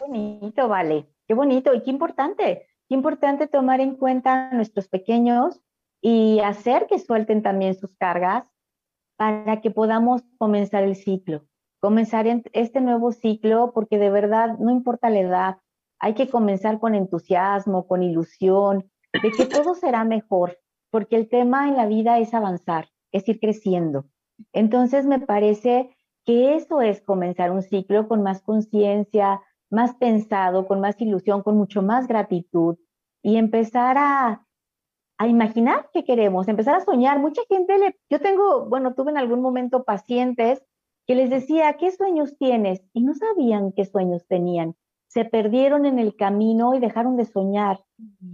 [0.00, 1.06] Bonito, vale.
[1.26, 2.66] Qué bonito y qué importante.
[2.88, 5.60] Qué importante tomar en cuenta a nuestros pequeños
[6.00, 8.48] y hacer que suelten también sus cargas
[9.16, 11.46] para que podamos comenzar el ciclo,
[11.80, 15.56] comenzar este nuevo ciclo, porque de verdad no importa la edad,
[15.98, 18.90] hay que comenzar con entusiasmo, con ilusión,
[19.22, 20.58] de que todo será mejor,
[20.90, 24.04] porque el tema en la vida es avanzar, es ir creciendo.
[24.52, 29.40] Entonces me parece que eso es comenzar un ciclo con más conciencia,
[29.70, 32.76] más pensado, con más ilusión, con mucho más gratitud
[33.22, 34.46] y empezar a,
[35.18, 37.18] a imaginar qué queremos, empezar a soñar.
[37.18, 40.62] Mucha gente, le, yo tengo, bueno, tuve en algún momento pacientes
[41.06, 42.82] que les decía, ¿qué sueños tienes?
[42.92, 44.74] Y no sabían qué sueños tenían.
[45.08, 47.84] Se perdieron en el camino y dejaron de soñar.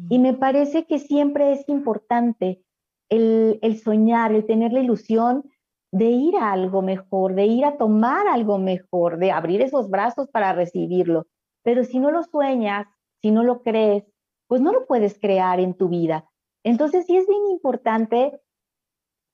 [0.09, 2.63] Y me parece que siempre es importante
[3.11, 5.45] el, el soñar, el tener la ilusión
[5.93, 10.29] de ir a algo mejor, de ir a tomar algo mejor, de abrir esos brazos
[10.29, 11.27] para recibirlo.
[11.63, 12.87] Pero si no lo sueñas,
[13.21, 14.05] si no lo crees,
[14.49, 16.29] pues no lo puedes crear en tu vida.
[16.65, 18.41] Entonces sí es bien importante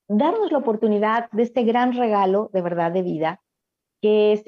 [0.09, 3.43] darnos la oportunidad de este gran regalo de verdad de vida,
[4.03, 4.45] que es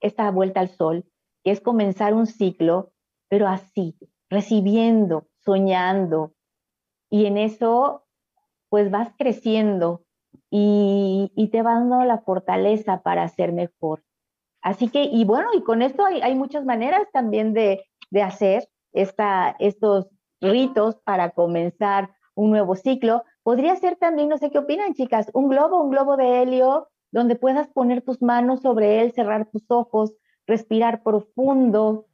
[0.00, 1.04] esta vuelta al sol,
[1.44, 2.92] que es comenzar un ciclo,
[3.28, 3.96] pero así,
[4.28, 6.34] recibiendo, soñando.
[7.10, 8.06] Y en eso,
[8.70, 10.03] pues vas creciendo
[10.50, 14.04] y, te va dando la fortaleza para ser mejor.
[14.62, 19.56] Así que, y bueno, y con esto hay, muchas maneras también de, de hacer esta,
[19.58, 20.08] estos
[20.40, 23.24] ritos para comenzar un nuevo ciclo.
[23.42, 27.36] Podría ser también, no sé qué opinan, chicas, un globo, un globo de helio, donde
[27.36, 30.14] puedas poner tus manos sobre él, cerrar tus ojos,
[30.46, 32.06] respirar profundo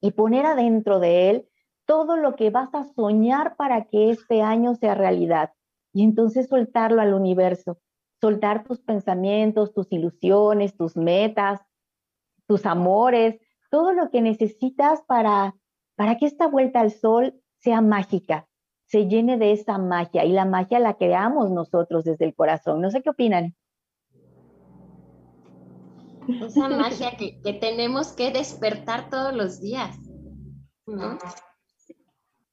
[0.00, 1.48] y poner adentro de él
[1.86, 5.52] todo lo que vas a soñar para que este año sea realidad.
[5.98, 7.80] Y entonces soltarlo al universo,
[8.20, 11.60] soltar tus pensamientos, tus ilusiones, tus metas,
[12.46, 15.56] tus amores, todo lo que necesitas para,
[15.96, 18.46] para que esta vuelta al sol sea mágica,
[18.86, 22.80] se llene de esa magia y la magia la creamos nosotros desde el corazón.
[22.80, 23.56] No sé qué opinan.
[26.28, 29.98] Esa magia que, tenemos que despertar todos los días,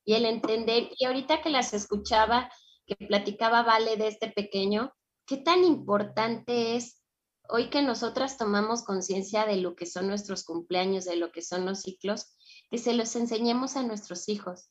[0.04, 2.50] Y el entender, y ahorita que las escuchaba,
[2.86, 4.94] que platicaba Vale de este pequeño,
[5.26, 7.02] qué tan importante es
[7.50, 11.66] hoy que nosotras tomamos conciencia de lo que son nuestros cumpleaños, de lo que son
[11.66, 12.36] los ciclos,
[12.70, 14.70] que se los enseñemos a nuestros hijos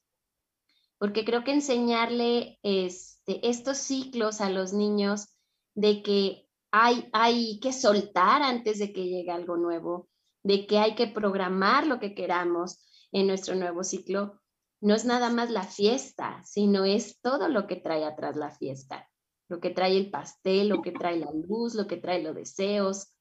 [0.98, 5.28] porque creo que enseñarle este, estos ciclos a los niños
[5.74, 10.08] de que hay, hay que soltar antes de que llegue algo nuevo,
[10.42, 12.78] de que hay que programar lo que queramos
[13.12, 14.40] en nuestro nuevo ciclo,
[14.84, 19.08] no es nada más la fiesta, sino es todo lo que trae atrás la fiesta,
[19.48, 23.14] lo que trae el pastel, lo que trae la luz, lo que trae los deseos.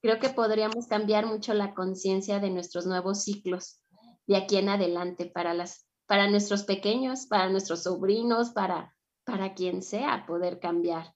[0.00, 3.80] Creo que podríamos cambiar mucho la conciencia de nuestros nuevos ciclos
[4.28, 8.94] de aquí en adelante para las para nuestros pequeños, para nuestros sobrinos, para,
[9.24, 11.12] para quien sea, poder cambiar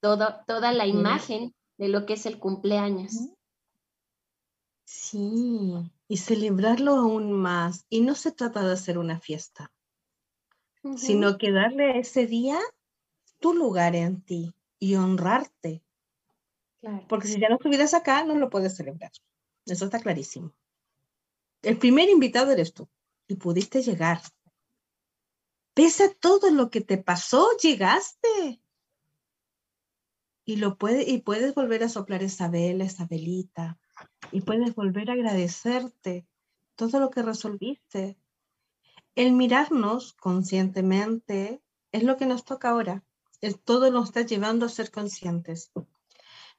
[0.00, 3.12] todo, toda la imagen de lo que es el cumpleaños.
[4.84, 7.86] Sí, y celebrarlo aún más.
[7.88, 9.72] Y no se trata de hacer una fiesta,
[10.96, 12.58] sino que darle ese día
[13.38, 15.84] tu lugar en ti y honrarte.
[17.08, 19.12] Porque si ya no estuvieras acá, no lo puedes celebrar.
[19.66, 20.52] Eso está clarísimo.
[21.62, 22.88] El primer invitado eres tú
[23.28, 24.20] y pudiste llegar.
[25.74, 28.60] Pese a todo lo que te pasó, llegaste.
[30.44, 33.78] Y, lo puede, y puedes volver a soplar esa vela, esa velita,
[34.32, 36.26] y puedes volver a agradecerte
[36.76, 38.18] todo lo que resolviste.
[39.14, 41.62] El mirarnos conscientemente
[41.92, 43.04] es lo que nos toca ahora.
[43.64, 45.72] Todo nos está llevando a ser conscientes.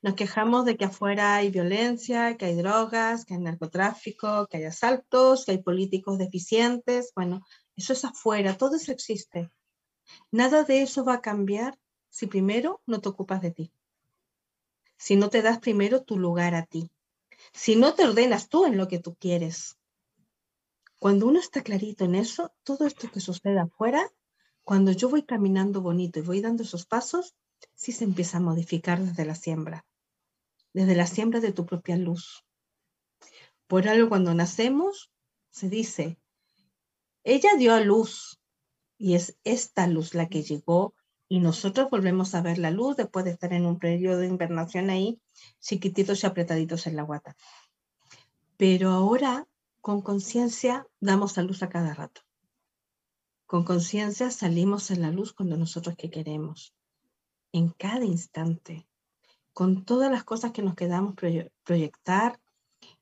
[0.02, 4.64] Nos quejamos de que afuera hay violencia, que hay drogas, que hay narcotráfico, que hay
[4.64, 7.12] asaltos, que hay políticos deficientes.
[7.16, 7.42] Bueno,
[7.76, 9.52] eso es afuera, todo eso existe.
[10.32, 11.78] Nada de eso va a cambiar
[12.10, 13.74] si primero no te ocupas de ti.
[14.98, 16.92] Si no te das primero tu lugar a ti.
[17.54, 19.78] Si no te ordenas tú en lo que tú quieres.
[21.00, 24.12] Cuando uno está clarito en eso, todo esto que sucede afuera,
[24.64, 27.36] cuando yo voy caminando bonito y voy dando esos pasos,
[27.74, 29.86] sí se empieza a modificar desde la siembra
[30.74, 32.46] desde la siembra de tu propia luz.
[33.68, 35.12] Por algo cuando nacemos,
[35.50, 36.20] se dice,
[37.24, 38.40] ella dio a luz
[38.98, 40.94] y es esta luz la que llegó
[41.32, 44.90] y nosotros volvemos a ver la luz después de estar en un periodo de invernación
[44.90, 45.22] ahí,
[45.62, 47.38] chiquititos y apretaditos en la guata.
[48.58, 49.48] Pero ahora,
[49.80, 52.20] con conciencia, damos a luz a cada rato.
[53.46, 56.76] Con conciencia salimos en la luz cuando nosotros que queremos,
[57.54, 58.86] en cada instante
[59.54, 61.16] con todas las cosas que nos quedamos
[61.64, 62.42] proyectar.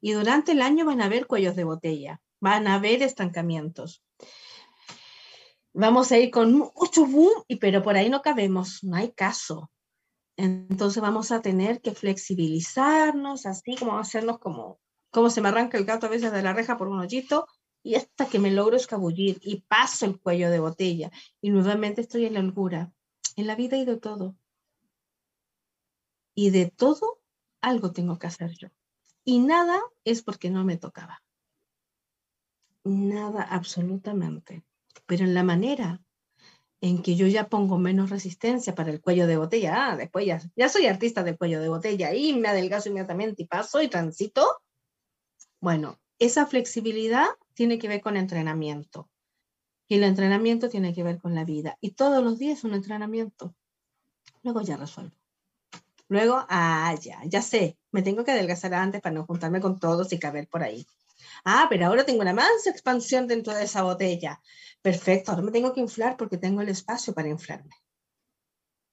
[0.01, 4.03] Y durante el año van a haber cuellos de botella, van a haber estancamientos.
[5.80, 9.72] Vamos a ir con mucho boom, y, pero por ahí no cabemos, no hay caso.
[10.35, 15.85] Entonces vamos a tener que flexibilizarnos, así como hacernos como, como se me arranca el
[15.85, 17.47] gato a veces de la reja por un hoyito,
[17.81, 22.26] y hasta que me logro escabullir y paso el cuello de botella y nuevamente estoy
[22.26, 22.91] en la holgura.
[23.38, 24.35] En la vida y de todo.
[26.35, 27.22] Y de todo
[27.61, 28.68] algo tengo que hacer yo.
[29.23, 31.23] Y nada es porque no me tocaba.
[32.84, 34.65] Nada absolutamente.
[35.10, 36.03] Pero en la manera
[36.81, 40.40] en que yo ya pongo menos resistencia para el cuello de botella, ah, después ya,
[40.56, 44.61] ya soy artista del cuello de botella y me adelgazo inmediatamente y paso y transito.
[45.60, 47.26] Bueno, esa flexibilidad
[47.56, 49.10] tiene que ver con entrenamiento.
[49.88, 51.80] Y el entrenamiento tiene que ver con la vida.
[51.81, 53.56] Y todos los días un entrenamiento.
[54.44, 55.15] Luego ya resuelvo.
[56.07, 60.14] Luego, ah, ya, ya sé, me tengo que adelgazar antes para no juntarme con todos
[60.14, 60.86] y caber por ahí.
[61.45, 64.41] Ah, pero ahora tengo una mansa expansión dentro de esa botella.
[64.82, 67.76] Perfecto, ahora me tengo que inflar porque tengo el espacio para inflarme.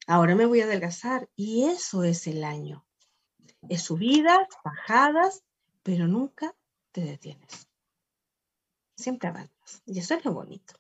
[0.07, 2.87] Ahora me voy a adelgazar y eso es el año.
[3.69, 5.45] Es subidas, bajadas,
[5.83, 6.55] pero nunca
[6.93, 7.69] te detienes.
[8.97, 10.75] Siempre avanzas y eso es lo bonito.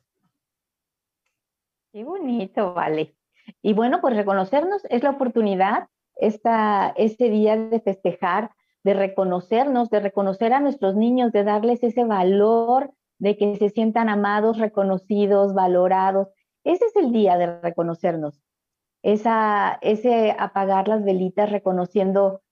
[1.92, 3.16] Qué bonito, vale.
[3.62, 8.50] Y bueno, pues reconocernos es la oportunidad, esta, este día de festejar,
[8.86, 14.08] de reconocernos, de reconocer a nuestros niños, de darles ese valor, de que se sientan
[14.08, 16.28] amados, reconocidos, valorados.
[16.62, 18.40] Ese es el día de reconocernos.
[19.02, 22.42] Esa, ese apagar las velitas reconociendo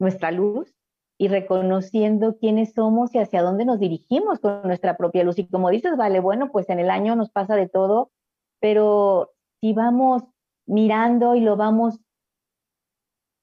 [0.00, 0.74] nuestra luz
[1.16, 5.38] y reconociendo quiénes somos y hacia dónde nos dirigimos con nuestra propia luz.
[5.38, 8.10] Y como dices, vale, bueno, pues en el año nos pasa de todo,
[8.58, 9.30] pero
[9.60, 10.24] si vamos
[10.66, 12.00] mirando y lo vamos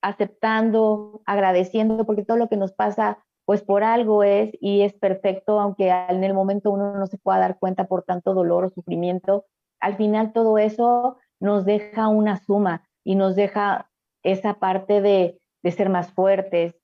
[0.02, 5.60] aceptando, agradeciendo, porque todo lo que nos pasa, pues por algo es y es perfecto,
[5.60, 9.46] aunque en el momento uno no se pueda dar cuenta por tanto dolor o sufrimiento,
[9.80, 13.90] al final todo eso nos deja una suma y nos deja
[14.24, 16.76] esa parte de, de ser más fuertes,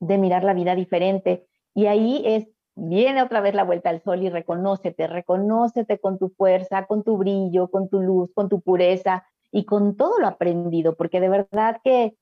[0.00, 1.46] de mirar la vida diferente.
[1.74, 6.28] Y ahí es viene otra vez la vuelta al sol y reconócete, reconócete con tu
[6.28, 9.26] fuerza, con tu brillo, con tu luz, con tu pureza
[9.56, 12.14] y con todo lo aprendido, porque de verdad que,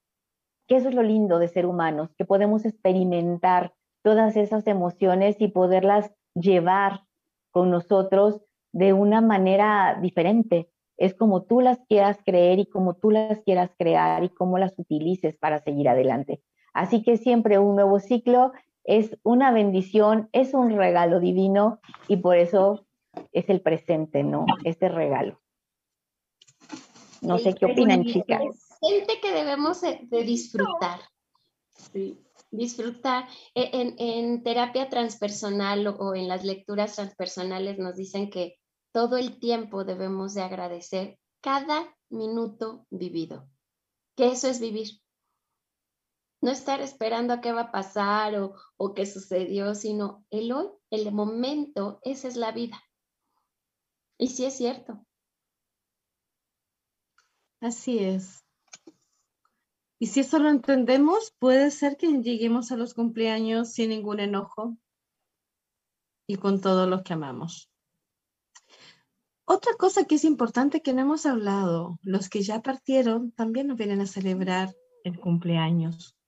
[0.68, 3.74] que eso es lo lindo de ser humanos, que podemos experimentar
[4.04, 7.00] todas esas emociones y poderlas llevar
[7.50, 8.40] con nosotros
[8.72, 10.70] de una manera diferente.
[10.96, 14.78] Es como tú las quieras creer y como tú las quieras crear y cómo las
[14.78, 16.40] utilices para seguir adelante.
[16.72, 18.52] Así que siempre un nuevo ciclo
[18.84, 22.86] es una bendición, es un regalo divino y por eso
[23.32, 24.46] es el presente, ¿no?
[24.62, 25.40] Este regalo.
[27.24, 28.42] No sé qué opinan, chicas.
[28.80, 31.00] Presente que debemos de, disfrutar.
[31.92, 32.20] Sí,
[32.50, 33.26] disfrutar.
[33.54, 38.58] E, en, en, terapia transpersonal o en las lecturas transpersonales nos dicen que
[38.92, 43.48] todo el tiempo debemos de agradecer cada minuto vivido,
[44.16, 45.00] que eso es vivir
[46.44, 50.68] no estar esperando a qué va a pasar o, o qué sucedió, sino el hoy,
[50.90, 52.78] el momento, esa es la vida.
[54.18, 55.06] Y sí es cierto.
[57.64, 58.44] Así es.
[59.98, 64.76] Y si eso lo entendemos, puede ser que lleguemos a los cumpleaños sin ningún enojo
[66.26, 67.70] y con todos los que amamos.
[69.46, 73.78] Otra cosa que es importante que no hemos hablado, los que ya partieron también nos
[73.78, 76.18] vienen a celebrar el cumpleaños.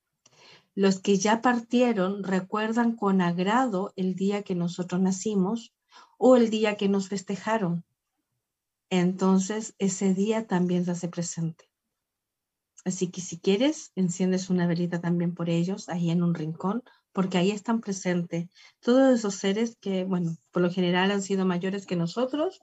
[0.75, 5.75] Los que ya partieron recuerdan con agrado el día que nosotros nacimos
[6.17, 7.85] o el día que nos festejaron.
[8.91, 11.69] Entonces, ese día también se hace presente.
[12.85, 17.39] Así que si quieres, enciendes una velita también por ellos, ahí en un rincón, porque
[17.39, 18.49] ahí están presentes
[18.79, 22.61] todos esos seres que, bueno, por lo general han sido mayores que nosotros,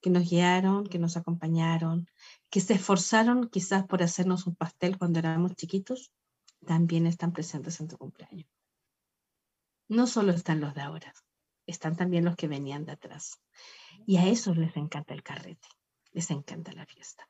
[0.00, 2.06] que nos guiaron, que nos acompañaron,
[2.50, 6.12] que se esforzaron quizás por hacernos un pastel cuando éramos chiquitos
[6.64, 8.46] también están presentes en tu cumpleaños.
[9.88, 11.12] No solo están los de ahora,
[11.66, 13.40] están también los que venían de atrás.
[14.06, 15.68] Y a esos les encanta el carrete,
[16.12, 17.28] les encanta la fiesta.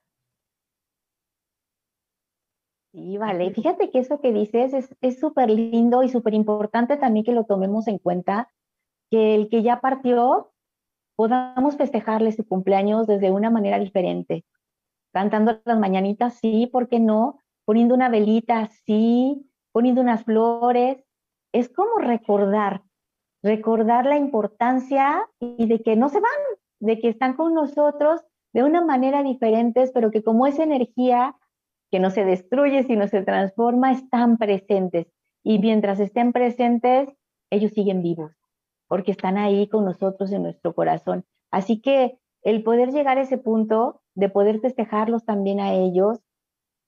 [2.92, 3.50] Sí, vale.
[3.52, 7.88] Fíjate que eso que dices es súper lindo y súper importante también que lo tomemos
[7.88, 8.52] en cuenta,
[9.10, 10.52] que el que ya partió
[11.16, 14.44] podamos festejarle su cumpleaños desde una manera diferente.
[15.12, 17.40] Cantando las mañanitas, sí, ¿por qué no?
[17.64, 21.02] poniendo una velita así, poniendo unas flores.
[21.52, 22.82] Es como recordar,
[23.42, 26.32] recordar la importancia y de que no se van,
[26.84, 31.36] de que están con nosotros de una manera diferente, pero que como es energía
[31.90, 35.06] que no se destruye, sino se transforma, están presentes.
[35.42, 37.08] Y mientras estén presentes,
[37.50, 38.32] ellos siguen vivos,
[38.88, 41.24] porque están ahí con nosotros en nuestro corazón.
[41.50, 46.20] Así que el poder llegar a ese punto de poder festejarlos también a ellos,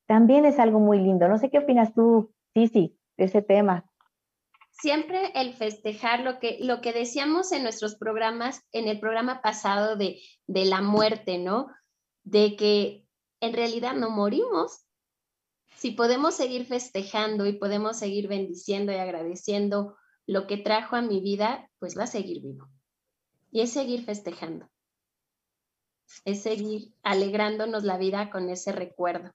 [0.06, 1.28] también es algo muy lindo.
[1.28, 3.84] No sé qué opinas tú, Cici, de ese tema.
[4.78, 9.96] Siempre el festejar lo que, lo que decíamos en nuestros programas, en el programa pasado
[9.96, 11.68] de, de la muerte, ¿no?
[12.24, 13.06] De que
[13.40, 14.84] en realidad no morimos.
[15.76, 19.96] Si podemos seguir festejando y podemos seguir bendiciendo y agradeciendo
[20.26, 22.68] lo que trajo a mi vida, pues va a seguir vivo.
[23.50, 24.68] Y es seguir festejando.
[26.24, 29.32] Es seguir alegrándonos la vida con ese recuerdo.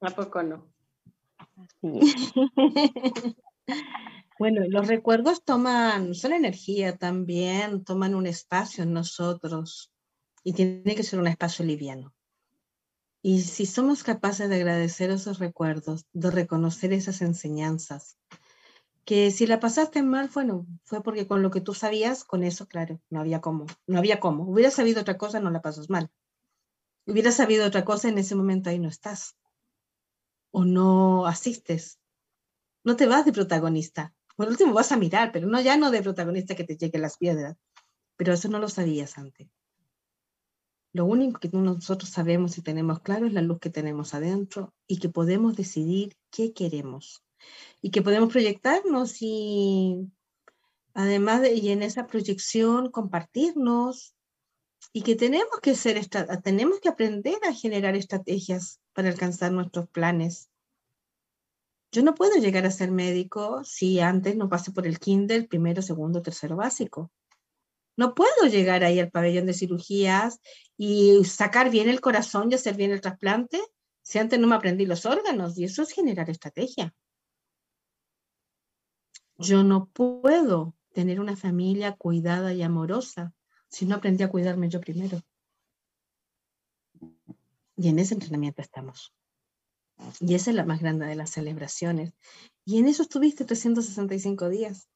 [0.00, 0.75] ¿A poco no?
[4.38, 9.92] bueno, los recuerdos toman, son energía también, toman un espacio en nosotros
[10.44, 12.14] y tiene que ser un espacio liviano.
[13.22, 18.16] Y si somos capaces de agradecer esos recuerdos, de reconocer esas enseñanzas,
[19.04, 22.66] que si la pasaste mal, bueno, fue porque con lo que tú sabías, con eso,
[22.66, 24.44] claro, no había cómo, no había cómo.
[24.44, 26.10] Hubiera sabido otra cosa, no la pasas mal.
[27.06, 29.36] Hubiera sabido otra cosa, en ese momento ahí no estás.
[30.58, 31.98] O no asistes.
[32.82, 34.14] No te vas de protagonista.
[34.36, 37.18] Por último vas a mirar, pero no ya no de protagonista que te lleguen las
[37.18, 37.58] piedras.
[38.16, 39.48] Pero eso no lo sabías antes.
[40.94, 44.98] Lo único que nosotros sabemos y tenemos claro es la luz que tenemos adentro y
[44.98, 47.22] que podemos decidir qué queremos
[47.82, 50.10] y que podemos proyectarnos y
[50.94, 54.15] además de, y en esa proyección compartirnos
[54.92, 56.00] y que tenemos que ser
[56.42, 60.48] tenemos que aprender a generar estrategias para alcanzar nuestros planes.
[61.92, 65.82] Yo no puedo llegar a ser médico si antes no pasé por el kinder, primero,
[65.82, 67.10] segundo, tercero básico.
[67.96, 70.40] No puedo llegar ahí al pabellón de cirugías
[70.76, 73.60] y sacar bien el corazón y hacer bien el trasplante
[74.02, 75.56] si antes no me aprendí los órganos.
[75.58, 76.94] Y eso es generar estrategia.
[79.38, 83.34] Yo no puedo tener una familia cuidada y amorosa
[83.68, 85.20] si no aprendí a cuidarme yo primero.
[87.76, 89.12] Y en ese entrenamiento estamos.
[90.20, 92.14] Y esa es la más grande de las celebraciones.
[92.64, 94.88] Y en eso estuviste 365 días.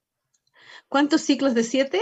[0.88, 2.01] ¿Cuántos ciclos de siete?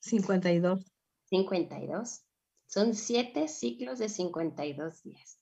[0.00, 0.84] 52.
[1.30, 2.22] 52.
[2.66, 5.38] Son siete ciclos de 52 días.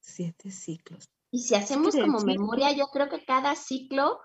[0.00, 1.08] Siete ciclos.
[1.30, 4.20] Y si hacemos como memoria, yo creo que cada ciclo,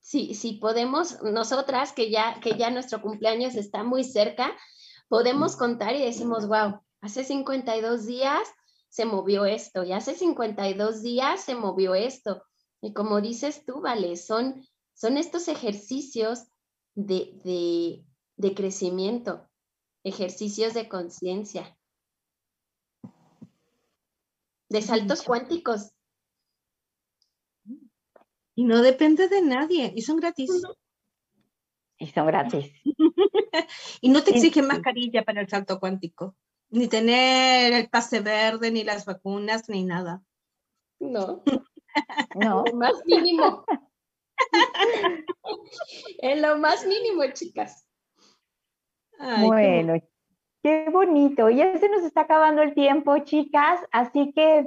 [0.00, 4.56] si, si podemos, nosotras que ya, que ya nuestro cumpleaños está muy cerca,
[5.08, 8.48] podemos contar y decimos, wow, hace 52 días
[8.88, 12.42] se movió esto y hace 52 días se movió esto.
[12.80, 16.44] Y como dices tú, Vale, son, son estos ejercicios
[16.94, 18.04] de, de,
[18.36, 19.48] de crecimiento,
[20.04, 21.76] ejercicios de conciencia,
[24.68, 25.92] de saltos cuánticos.
[28.56, 30.50] Y no depende de nadie, y son gratis.
[31.98, 32.72] Y son gratis.
[34.00, 36.34] y no te exigen mascarilla para el salto cuántico,
[36.70, 40.22] ni tener el pase verde, ni las vacunas, ni nada.
[40.98, 41.44] No.
[42.34, 42.64] no.
[42.66, 43.64] Lo más mínimo.
[46.18, 47.86] en lo más mínimo, chicas
[49.18, 49.94] bueno,
[50.62, 50.88] qué...
[50.90, 51.50] bonito.
[51.50, 54.66] Ya se nos está acabando el tiempo, chicas, así que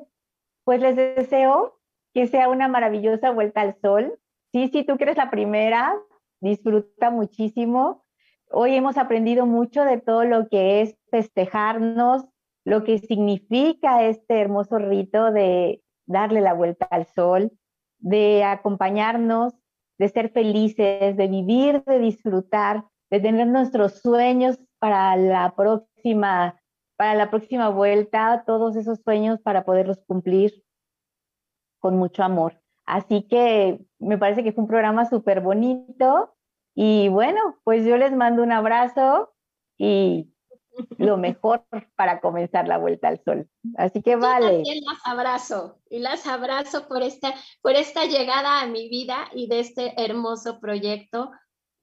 [0.64, 1.79] pues les deseo
[2.14, 4.19] que sea una maravillosa vuelta al sol.
[4.52, 5.95] Sí, sí, tú que eres la primera,
[6.41, 8.03] disfruta muchísimo.
[8.52, 12.26] Hoy hemos aprendido mucho de todo lo que es festejarnos,
[12.65, 17.52] lo que significa este hermoso rito de darle la vuelta al sol,
[17.99, 19.53] de acompañarnos,
[19.98, 26.60] de ser felices, de vivir, de disfrutar de tener nuestros sueños para la próxima,
[26.95, 30.64] para la próxima vuelta, todos esos sueños para poderlos cumplir
[31.80, 32.62] con mucho amor.
[32.86, 36.36] Así que me parece que fue un programa súper bonito
[36.76, 39.34] y bueno, pues yo les mando un abrazo
[39.78, 40.34] y
[40.98, 41.66] lo mejor
[41.96, 43.50] para comenzar la vuelta al sol.
[43.78, 44.46] Así que vale.
[44.46, 49.30] Yo también las abrazo y las abrazo por esta, por esta llegada a mi vida
[49.34, 51.32] y de este hermoso proyecto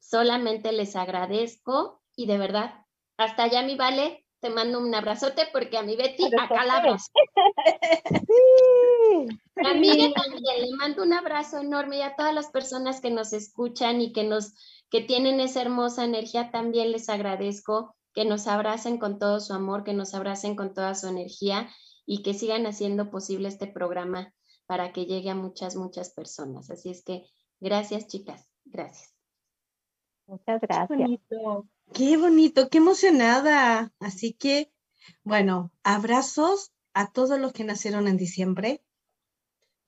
[0.09, 2.85] Solamente les agradezco y de verdad,
[3.16, 7.10] hasta allá mi vale, te mando un abrazote porque a mi Betty acá la abrazo.
[9.66, 13.32] A mí también le mando un abrazo enorme y a todas las personas que nos
[13.32, 14.55] escuchan y que nos
[14.90, 19.84] que tienen esa hermosa energía también les agradezco que nos abracen con todo su amor,
[19.84, 21.68] que nos abracen con toda su energía
[22.06, 24.32] y que sigan haciendo posible este programa
[24.66, 26.70] para que llegue a muchas, muchas personas.
[26.70, 27.26] Así es que
[27.60, 28.48] gracias, chicas.
[28.64, 29.12] Gracias.
[30.26, 30.88] Muchas gracias.
[30.88, 33.93] Qué bonito, qué bonito, qué emocionada.
[34.01, 34.72] Así que,
[35.22, 38.82] bueno, abrazos a todos los que nacieron en diciembre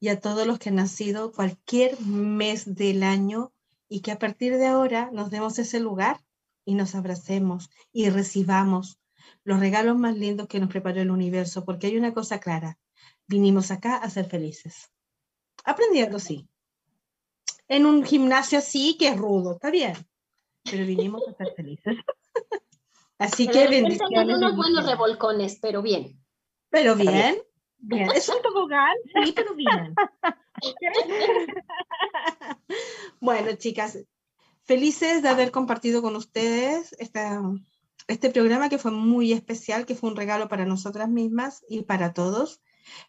[0.00, 3.52] y a todos los que han nacido cualquier mes del año
[3.88, 6.20] y que a partir de ahora nos demos ese lugar
[6.64, 9.00] y nos abracemos y recibamos,
[9.44, 12.78] los regalos más lindos que nos preparó el universo, porque hay una cosa clara,
[13.26, 14.90] vinimos acá a ser felices.
[15.64, 16.48] Aprendiendo, sí.
[17.66, 19.94] En un gimnasio sí, que es rudo, está bien,
[20.62, 21.96] pero vinimos a ser felices.
[23.18, 24.36] Así que bendiciones.
[24.36, 26.22] unos buenos revolcones, pero bien.
[26.70, 27.38] Pero bien,
[27.78, 28.10] bien.
[28.14, 29.94] Es un tobogán, sí, pero bien.
[33.20, 33.98] bueno, chicas,
[34.64, 37.40] felices de haber compartido con ustedes esta,
[38.06, 42.12] este programa que fue muy especial, que fue un regalo para nosotras mismas y para
[42.12, 42.60] todos.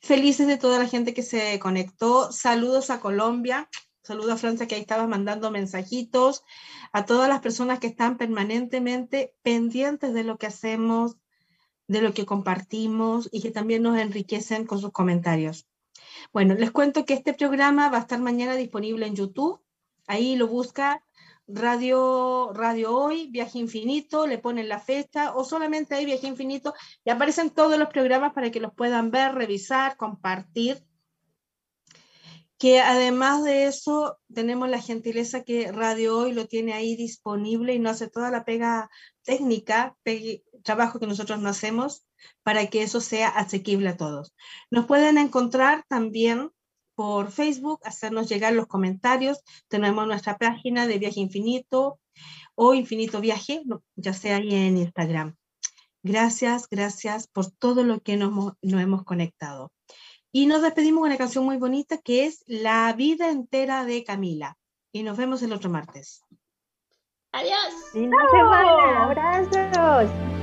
[0.02, 2.32] Felices de toda la gente que se conectó.
[2.32, 3.70] Saludos a Colombia,
[4.04, 6.44] saludos a Francia que ahí estaba mandando mensajitos,
[6.91, 11.18] a todas las personas que están permanentemente pendientes de lo que hacemos,
[11.90, 15.68] de lo que compartimos y que también nos enriquecen con sus comentarios.
[16.32, 19.60] Bueno, les cuento que este programa va a estar mañana disponible en YouTube.
[20.06, 21.03] Ahí lo busca
[21.48, 27.10] Radio, Radio Hoy, Viaje Infinito, le ponen la fecha o solamente ahí Viaje Infinito y
[27.10, 30.86] aparecen todos los programas para que los puedan ver, revisar, compartir.
[32.60, 37.80] Que además de eso, tenemos la gentileza que Radio Hoy lo tiene ahí disponible y
[37.80, 38.90] no hace toda la pega
[39.23, 39.98] técnica,
[40.64, 42.06] trabajo que nosotros no hacemos
[42.44, 44.36] para que eso sea asequible a todos.
[44.69, 46.52] Nos pueden encontrar también
[46.95, 49.40] por Facebook, hacernos llegar los comentarios.
[49.69, 51.98] Tenemos nuestra página de Viaje Infinito
[52.56, 53.64] o Infinito Viaje,
[53.95, 55.38] ya sea ahí en Instagram.
[56.03, 59.72] Gracias, gracias por todo lo que nos, hemos conectado.
[60.31, 64.57] Y nos despedimos con una canción muy bonita que es La vida entera de Camila.
[64.91, 66.23] Y nos vemos el otro martes.
[67.31, 67.73] Adiós.
[68.97, 70.39] Abrazos.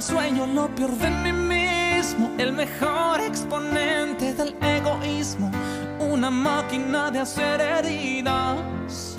[0.00, 5.50] Sueño, lo peor de mí mismo, el mejor exponente del egoísmo,
[5.98, 9.16] una máquina de hacer heridas.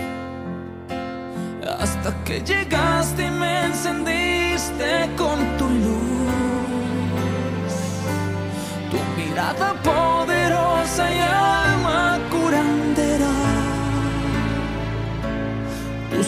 [1.79, 6.31] Hasta que llegaste y me encendiste con tu luz,
[8.91, 11.86] tu mirada poderosa y alma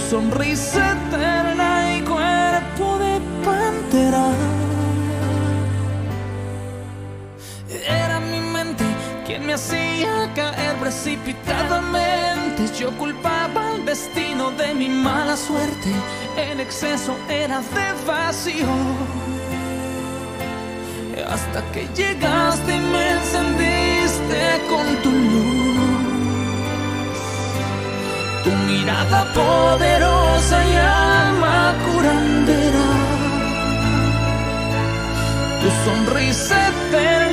[0.09, 4.31] sonrisa eterna y cuerpo de pantera.
[7.87, 8.85] Era mi mente
[9.27, 12.67] quien me hacía caer precipitadamente.
[12.79, 15.91] Yo culpaba el destino de mi mala suerte.
[16.37, 18.73] En exceso era de vacío.
[21.33, 24.39] Hasta que llegaste y me encendiste
[24.71, 25.88] con tu luz.
[28.49, 32.87] Tu mirada poderosa y alma curandera.
[35.61, 37.28] Tu sonrisa eterna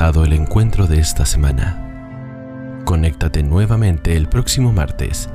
[0.00, 2.80] el encuentro de esta semana.
[2.86, 5.28] Conéctate nuevamente el próximo martes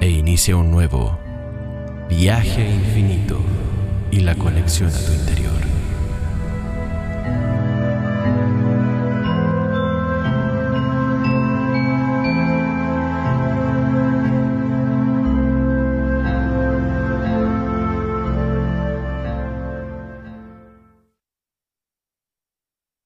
[0.00, 1.18] e inicia un nuevo
[2.08, 3.40] viaje infinito
[4.12, 5.35] y la conexión a tu interior.